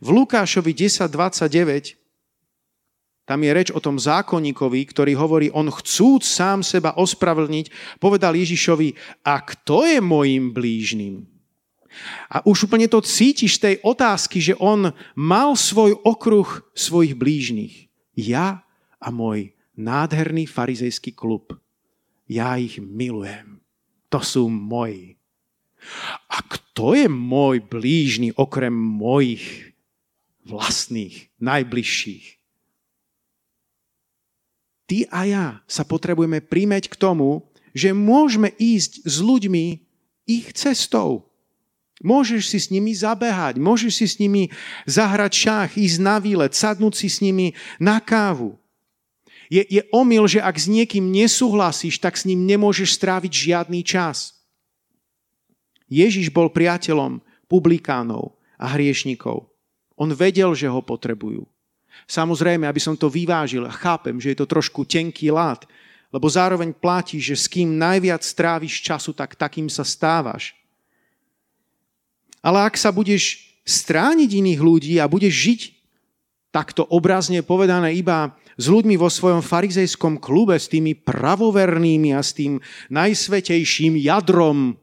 [0.00, 2.02] V Lukášovi 10.29
[3.22, 8.98] tam je reč o tom zákonníkovi, ktorý hovorí, on chcúc sám seba ospravedlniť, povedal Ježišovi,
[9.22, 11.22] a kto je mojim blížnym?
[12.32, 17.92] A už úplne to cítiš tej otázky, že on mal svoj okruh svojich blížnych.
[18.16, 18.66] Ja
[18.98, 21.56] a môj nádherný farizejský klub.
[22.28, 23.60] Ja ich milujem.
[24.12, 25.16] To sú moji.
[26.28, 29.71] A kto je môj blížny okrem mojich
[30.46, 32.42] vlastných, najbližších?
[34.92, 39.80] Ty a ja sa potrebujeme prímeť k tomu, že môžeme ísť s ľuďmi
[40.28, 41.32] ich cestou.
[42.02, 44.50] Môžeš si s nimi zabehať, môžeš si s nimi
[44.90, 48.58] zahrať šach, ísť na výlet, sadnúť si s nimi na kávu.
[49.52, 54.34] Je, je omyl, že ak s niekým nesúhlasíš, tak s ním nemôžeš stráviť žiadny čas.
[55.92, 59.51] Ježiš bol priateľom publikánov a hriešnikov.
[60.02, 61.46] On vedel, že ho potrebujú.
[62.10, 65.62] Samozrejme, aby som to vyvážil, chápem, že je to trošku tenký lát,
[66.10, 70.58] lebo zároveň platí, že s kým najviac stráviš času, tak takým sa stávaš.
[72.42, 75.60] Ale ak sa budeš strániť iných ľudí a budeš žiť
[76.50, 82.34] takto obrazne povedané iba s ľuďmi vo svojom farizejskom klube, s tými pravovernými a s
[82.34, 82.58] tým
[82.90, 84.74] najsvetejším jadrom,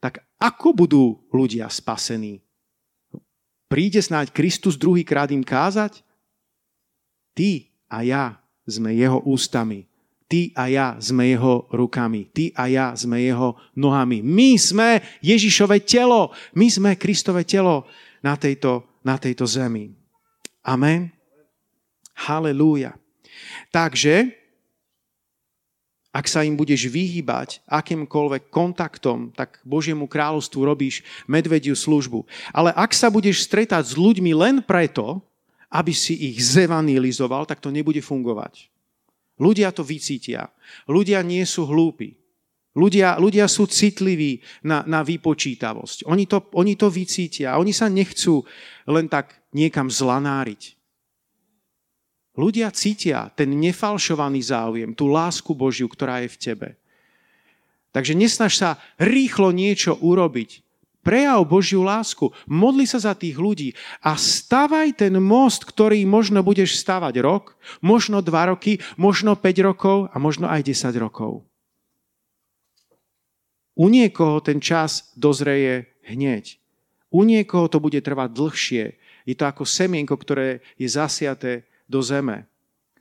[0.00, 2.45] tak ako budú ľudia spasení?
[3.66, 6.02] Príde snáď Kristus druhýkrát im kázať?
[7.34, 8.24] Ty a ja
[8.66, 9.86] sme jeho ústami
[10.26, 12.26] Ty a ja sme jeho rukami.
[12.34, 14.26] Ty a ja sme jeho nohami.
[14.26, 16.34] My sme Ježišové telo.
[16.58, 17.86] My sme Kristové telo
[18.26, 19.94] na tejto, na tejto zemi.
[20.66, 21.14] Amen.
[22.26, 22.98] Halelúja.
[23.70, 24.34] Takže,
[26.16, 32.24] ak sa im budeš vyhýbať akýmkoľvek kontaktom, tak Božiemu kráľovstvu robíš medvediu službu.
[32.56, 35.20] Ale ak sa budeš stretať s ľuďmi len preto,
[35.68, 38.72] aby si ich zevanilizoval, tak to nebude fungovať.
[39.36, 40.48] Ľudia to vycítia.
[40.88, 42.16] Ľudia nie sú hlúpi.
[42.76, 46.08] Ľudia, ľudia sú citliví na, na vypočítavosť.
[46.08, 47.60] Oni to, oni to vycítia.
[47.60, 48.44] Oni sa nechcú
[48.88, 50.75] len tak niekam zlanáriť.
[52.36, 56.68] Ľudia cítia ten nefalšovaný záujem, tú lásku Božiu, ktorá je v tebe.
[57.96, 58.70] Takže nesnaž sa
[59.00, 60.60] rýchlo niečo urobiť,
[61.00, 62.28] prejav Božiu lásku.
[62.44, 63.72] Modli sa za tých ľudí
[64.04, 69.96] a stavaj ten most, ktorý možno budeš stavať rok, možno dva roky, možno 5 rokov
[70.12, 71.46] a možno aj 10 rokov.
[73.78, 76.60] U niekoho ten čas dozreje hneď.
[77.08, 78.84] U niekoho to bude trvať dlhšie.
[79.24, 82.46] Je to ako semienko, ktoré je zasiaté do zeme.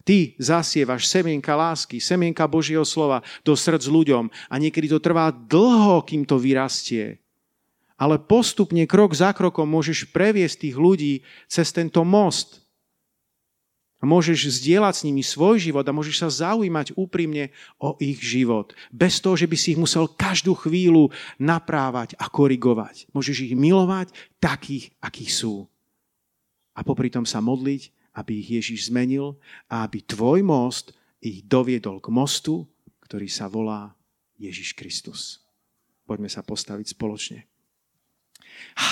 [0.05, 6.05] Ty zasievaš semienka lásky, semienka Božieho slova do srdc ľuďom a niekedy to trvá dlho,
[6.05, 7.25] kým to vyrastie
[7.95, 11.13] ale postupne, krok za krokom môžeš previesť tých ľudí
[11.47, 12.63] cez tento most.
[14.03, 17.49] Môžeš zdieľať s nimi svoj život a môžeš sa zaujímať úprimne
[17.81, 18.77] o ich život.
[18.93, 21.09] Bez toho, že by si ich musel každú chvíľu
[21.41, 23.09] naprávať a korigovať.
[23.15, 25.65] Môžeš ich milovať takých, akí sú.
[26.77, 29.35] A popri tom sa modliť, aby ich Ježiš zmenil
[29.67, 32.63] a aby tvoj most ich doviedol k mostu,
[33.03, 33.91] ktorý sa volá
[34.39, 35.43] Ježiš Kristus.
[36.07, 37.43] Poďme sa postaviť spoločne.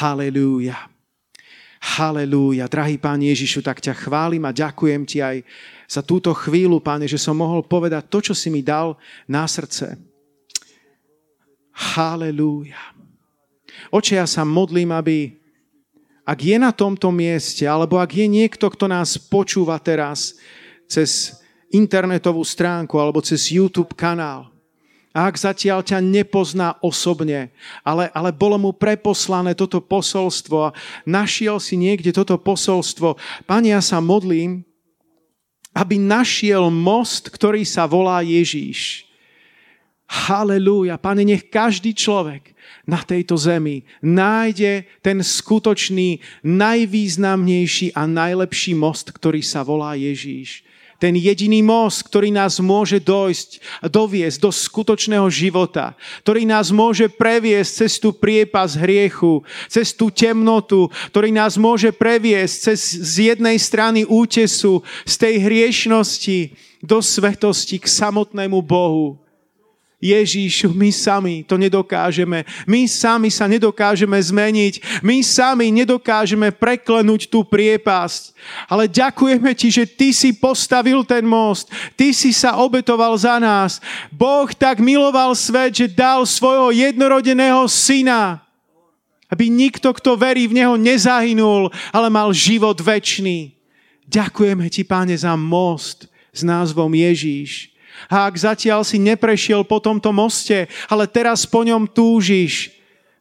[0.02, 0.76] Halelúja.
[1.84, 2.66] Halelúja.
[2.72, 5.38] Drahý Pán Ježišu, tak ťa chválim a ďakujem Ti aj
[5.88, 8.96] za túto chvíľu, Páne, že som mohol povedať to, čo si mi dal
[9.28, 10.00] na srdce.
[11.74, 12.80] Halelúja.
[13.92, 15.43] Oče, ja sa modlím, aby
[16.24, 20.40] ak je na tomto mieste, alebo ak je niekto, kto nás počúva teraz
[20.88, 21.36] cez
[21.68, 24.54] internetovú stránku alebo cez YouTube kanál,
[25.14, 27.54] A ak zatiaľ ťa nepozná osobne,
[27.86, 30.74] ale, ale bolo mu preposlané toto posolstvo a
[31.06, 34.66] našiel si niekde toto posolstvo, Pane, ja sa modlím,
[35.74, 39.06] aby našiel most, ktorý sa volá Ježíš.
[40.10, 40.98] Halelúja.
[40.98, 42.53] Pane, nech každý človek
[42.84, 50.64] na tejto zemi nájde ten skutočný, najvýznamnejší a najlepší most, ktorý sa volá Ježíš
[51.04, 53.60] ten jediný most, ktorý nás môže dojsť
[53.92, 60.88] doviesť do skutočného života, ktorý nás môže previesť cez tú priepas hriechu, cez tú temnotu,
[61.12, 67.88] ktorý nás môže previesť cez z jednej strany útesu, z tej hriešnosti do svetosti k
[67.92, 69.23] samotnému Bohu.
[70.04, 72.44] Ježíšu, my sami to nedokážeme.
[72.68, 75.00] My sami sa nedokážeme zmeniť.
[75.00, 78.36] My sami nedokážeme preklenúť tú priepasť.
[78.68, 81.72] Ale ďakujeme ti, že ty si postavil ten most.
[81.96, 83.80] Ty si sa obetoval za nás.
[84.12, 88.44] Boh tak miloval svet, že dal svojho jednorodeného syna,
[89.32, 93.56] aby nikto, kto verí v Neho, nezahynul, ale mal život väčší.
[94.06, 97.73] Ďakujeme ti, Páne, za most s názvom Ježíš.
[98.12, 102.74] A ak zatiaľ si neprešiel po tomto moste, ale teraz po ňom túžiš,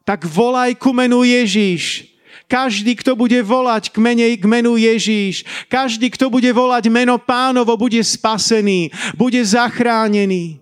[0.03, 2.11] tak volaj ku menu Ježíš.
[2.47, 7.73] Každý, kto bude volať k, mene, k menu Ježíš, každý, kto bude volať meno pánovo,
[7.79, 10.59] bude spasený, bude zachránený.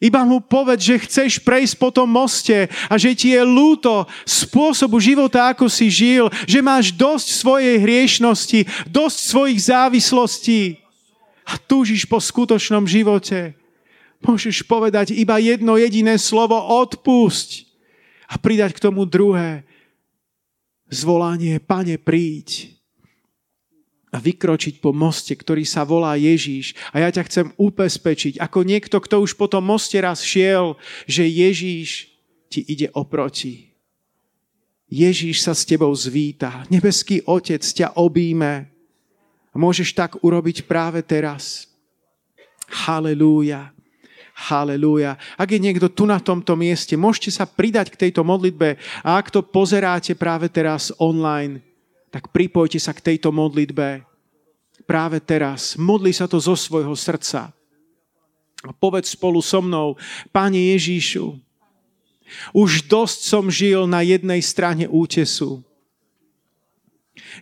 [0.00, 4.96] Iba mu povedz, že chceš prejsť po tom moste a že ti je lúto spôsobu
[4.96, 10.80] života, ako si žil, že máš dosť svojej hriešnosti, dosť svojich závislostí
[11.46, 13.56] a túžiš po skutočnom živote,
[14.20, 17.66] môžeš povedať iba jedno jediné slovo odpusť
[18.30, 19.64] a pridať k tomu druhé
[20.90, 22.76] zvolanie, pane, príď
[24.10, 26.74] a vykročiť po moste, ktorý sa volá Ježíš.
[26.90, 30.74] A ja ťa chcem upezpečiť, ako niekto, kto už po tom moste raz šiel,
[31.06, 32.10] že Ježíš
[32.50, 33.70] ti ide oproti.
[34.90, 36.66] Ježíš sa s tebou zvíta.
[36.66, 38.74] Nebeský Otec ťa obíme
[39.50, 41.66] a môžeš tak urobiť práve teraz.
[42.70, 43.74] Halelúja.
[44.48, 45.18] Halelúja.
[45.36, 49.28] Ak je niekto tu na tomto mieste, môžete sa pridať k tejto modlitbe a ak
[49.28, 51.60] to pozeráte práve teraz online,
[52.08, 54.06] tak pripojte sa k tejto modlitbe
[54.88, 55.76] práve teraz.
[55.76, 57.52] Modli sa to zo svojho srdca.
[58.60, 59.96] A povedz spolu so mnou,
[60.32, 61.36] Pane Ježíšu,
[62.54, 65.64] už dosť som žil na jednej strane útesu.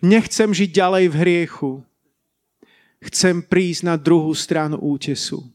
[0.00, 1.72] Nechcem žiť ďalej v hriechu
[2.98, 5.46] chcem prísť na druhú stranu útesu.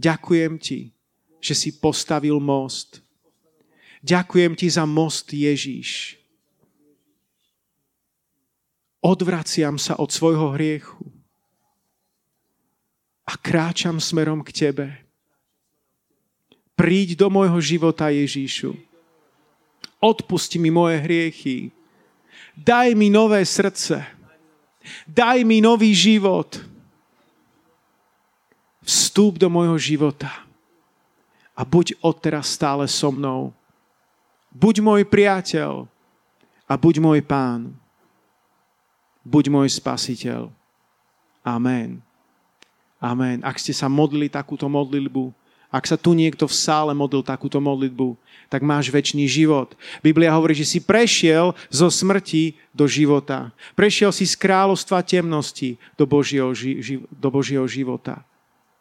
[0.00, 0.90] Ďakujem ti,
[1.38, 3.04] že si postavil most.
[4.04, 6.20] Ďakujem ti za most Ježíš.
[9.04, 11.04] Odvraciam sa od svojho hriechu
[13.28, 14.86] a kráčam smerom k tebe.
[16.74, 18.76] Príď do môjho života, Ježíšu.
[20.00, 21.72] Odpusti mi moje hriechy.
[22.56, 24.04] Daj mi nové srdce
[25.08, 26.60] Daj mi nový život.
[28.84, 30.44] Vstúp do môjho života
[31.56, 33.54] a buď odteraz stále so mnou.
[34.52, 35.86] Buď môj priateľ
[36.68, 37.72] a buď môj pán.
[39.24, 40.52] Buď môj spasiteľ.
[41.40, 42.04] Amen.
[43.00, 43.40] Amen.
[43.40, 45.32] Ak ste sa modlili takúto modlitbu,
[45.72, 48.14] ak sa tu niekto v sále modlil takúto modlitbu,
[48.48, 49.74] tak máš väčší život.
[50.00, 53.50] Biblia hovorí, že si prešiel zo smrti do života.
[53.74, 58.22] Prešiel si z kráľovstva temnosti do Božieho, ži- do Božieho života.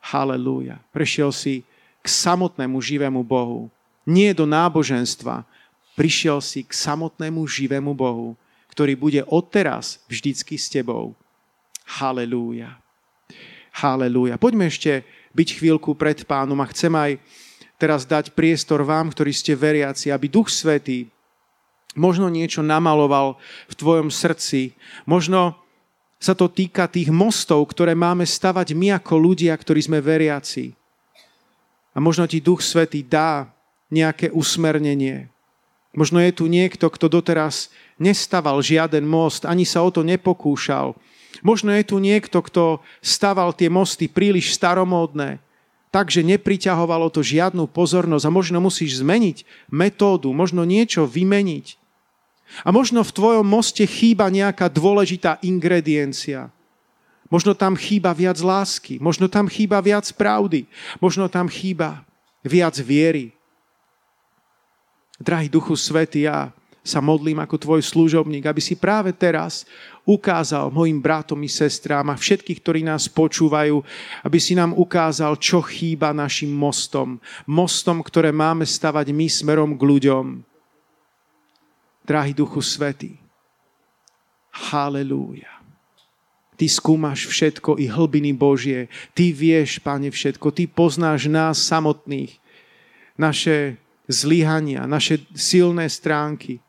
[0.04, 0.84] Halelúja.
[0.92, 1.64] Prešiel si
[2.04, 3.72] k samotnému živému Bohu.
[4.04, 5.48] Nie do náboženstva.
[5.96, 8.36] Prišiel si k samotnému živému Bohu,
[8.68, 11.16] ktorý bude odteraz vždycky s tebou.
[11.86, 12.82] Halelúja.
[13.74, 14.36] Halelúja.
[14.42, 17.18] Poďme ešte byť chvíľku pred pánom a chcem aj
[17.84, 21.12] teraz dať priestor vám, ktorí ste veriaci, aby Duch Svetý
[22.00, 23.36] možno niečo namaloval
[23.68, 24.72] v tvojom srdci.
[25.04, 25.60] Možno
[26.16, 30.72] sa to týka tých mostov, ktoré máme stavať my ako ľudia, ktorí sme veriaci.
[31.92, 33.52] A možno ti Duch Svetý dá
[33.92, 35.28] nejaké usmernenie.
[35.92, 37.68] Možno je tu niekto, kto doteraz
[38.00, 40.96] nestaval žiaden most, ani sa o to nepokúšal.
[41.44, 45.43] Možno je tu niekto, kto staval tie mosty príliš staromódne,
[45.94, 51.78] takže nepriťahovalo to žiadnu pozornosť a možno musíš zmeniť metódu, možno niečo vymeniť.
[52.66, 56.50] A možno v tvojom moste chýba nejaká dôležitá ingrediencia.
[57.30, 60.66] Možno tam chýba viac lásky, možno tam chýba viac pravdy,
[60.98, 62.02] možno tam chýba
[62.42, 63.34] viac viery.
[65.22, 66.50] Drahý Duchu Svety, ja
[66.84, 69.64] sa modlím ako tvoj služobník, aby si práve teraz
[70.04, 73.80] ukázal mojim bratom i sestrám a všetkých, ktorí nás počúvajú,
[74.28, 77.24] aby si nám ukázal, čo chýba našim mostom.
[77.48, 80.26] Mostom, ktoré máme stavať my smerom k ľuďom.
[82.04, 83.16] Drahý Duchu Svetý,
[84.52, 85.50] halleluja.
[86.54, 88.92] Ty skúmaš všetko i hlbiny Božie.
[89.18, 90.54] Ty vieš, Pane, všetko.
[90.54, 92.38] Ty poznáš nás samotných,
[93.18, 96.63] naše zlyhania, naše silné stránky.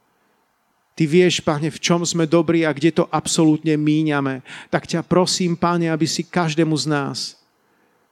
[0.95, 4.47] Ty vieš, Pane, v čom sme dobrí a kde to absolútne míňame.
[4.71, 7.19] Tak ťa prosím, Pane, aby si každému z nás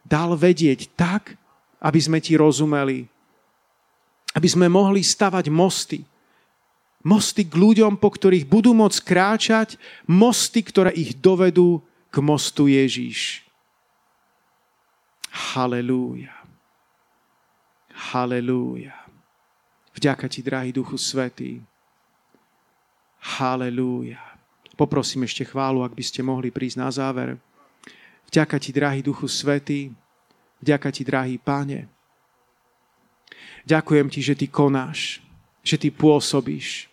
[0.02, 1.38] dal vedieť tak,
[1.78, 3.06] aby sme ti rozumeli.
[4.34, 6.02] Aby sme mohli stavať mosty.
[7.06, 9.68] Mosty k ľuďom, po ktorých budú môcť kráčať.
[10.06, 13.46] Mosty, ktoré ich dovedú k mostu Ježíš.
[15.30, 16.34] Halelúja.
[18.10, 18.94] Halelúja.
[19.94, 21.62] Vďaka ti, drahý Duchu Svetý.
[23.22, 24.18] Halelúja.
[24.74, 27.38] Poprosím ešte chválu, ak by ste mohli prísť na záver.
[28.26, 29.94] Vďaka ti, drahý Duchu Svetý.
[30.58, 31.86] Vďaka ti, drahý Pane.
[33.62, 35.22] Ďakujem ti, že ty konáš,
[35.62, 36.90] že ty pôsobíš.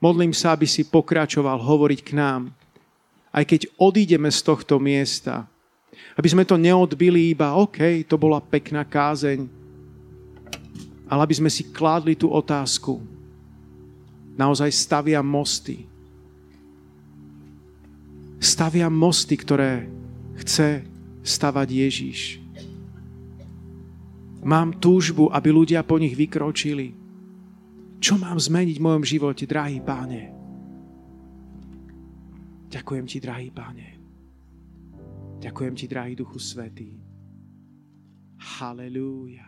[0.00, 2.48] Modlím sa, aby si pokračoval hovoriť k nám,
[3.34, 5.44] aj keď odídeme z tohto miesta.
[6.16, 9.44] Aby sme to neodbili iba, OK, to bola pekná kázeň,
[11.08, 13.17] ale aby sme si kládli tú otázku,
[14.38, 15.84] naozaj stavia mosty.
[18.38, 19.90] Stavia mosty, ktoré
[20.38, 20.86] chce
[21.26, 22.38] stavať Ježíš.
[24.46, 26.94] Mám túžbu, aby ľudia po nich vykročili.
[27.98, 30.30] Čo mám zmeniť v mojom živote, drahý páne?
[32.70, 33.98] Ďakujem ti, drahý páne.
[35.42, 36.94] Ďakujem ti, drahý Duchu Svetý.
[38.38, 39.47] Halelúja.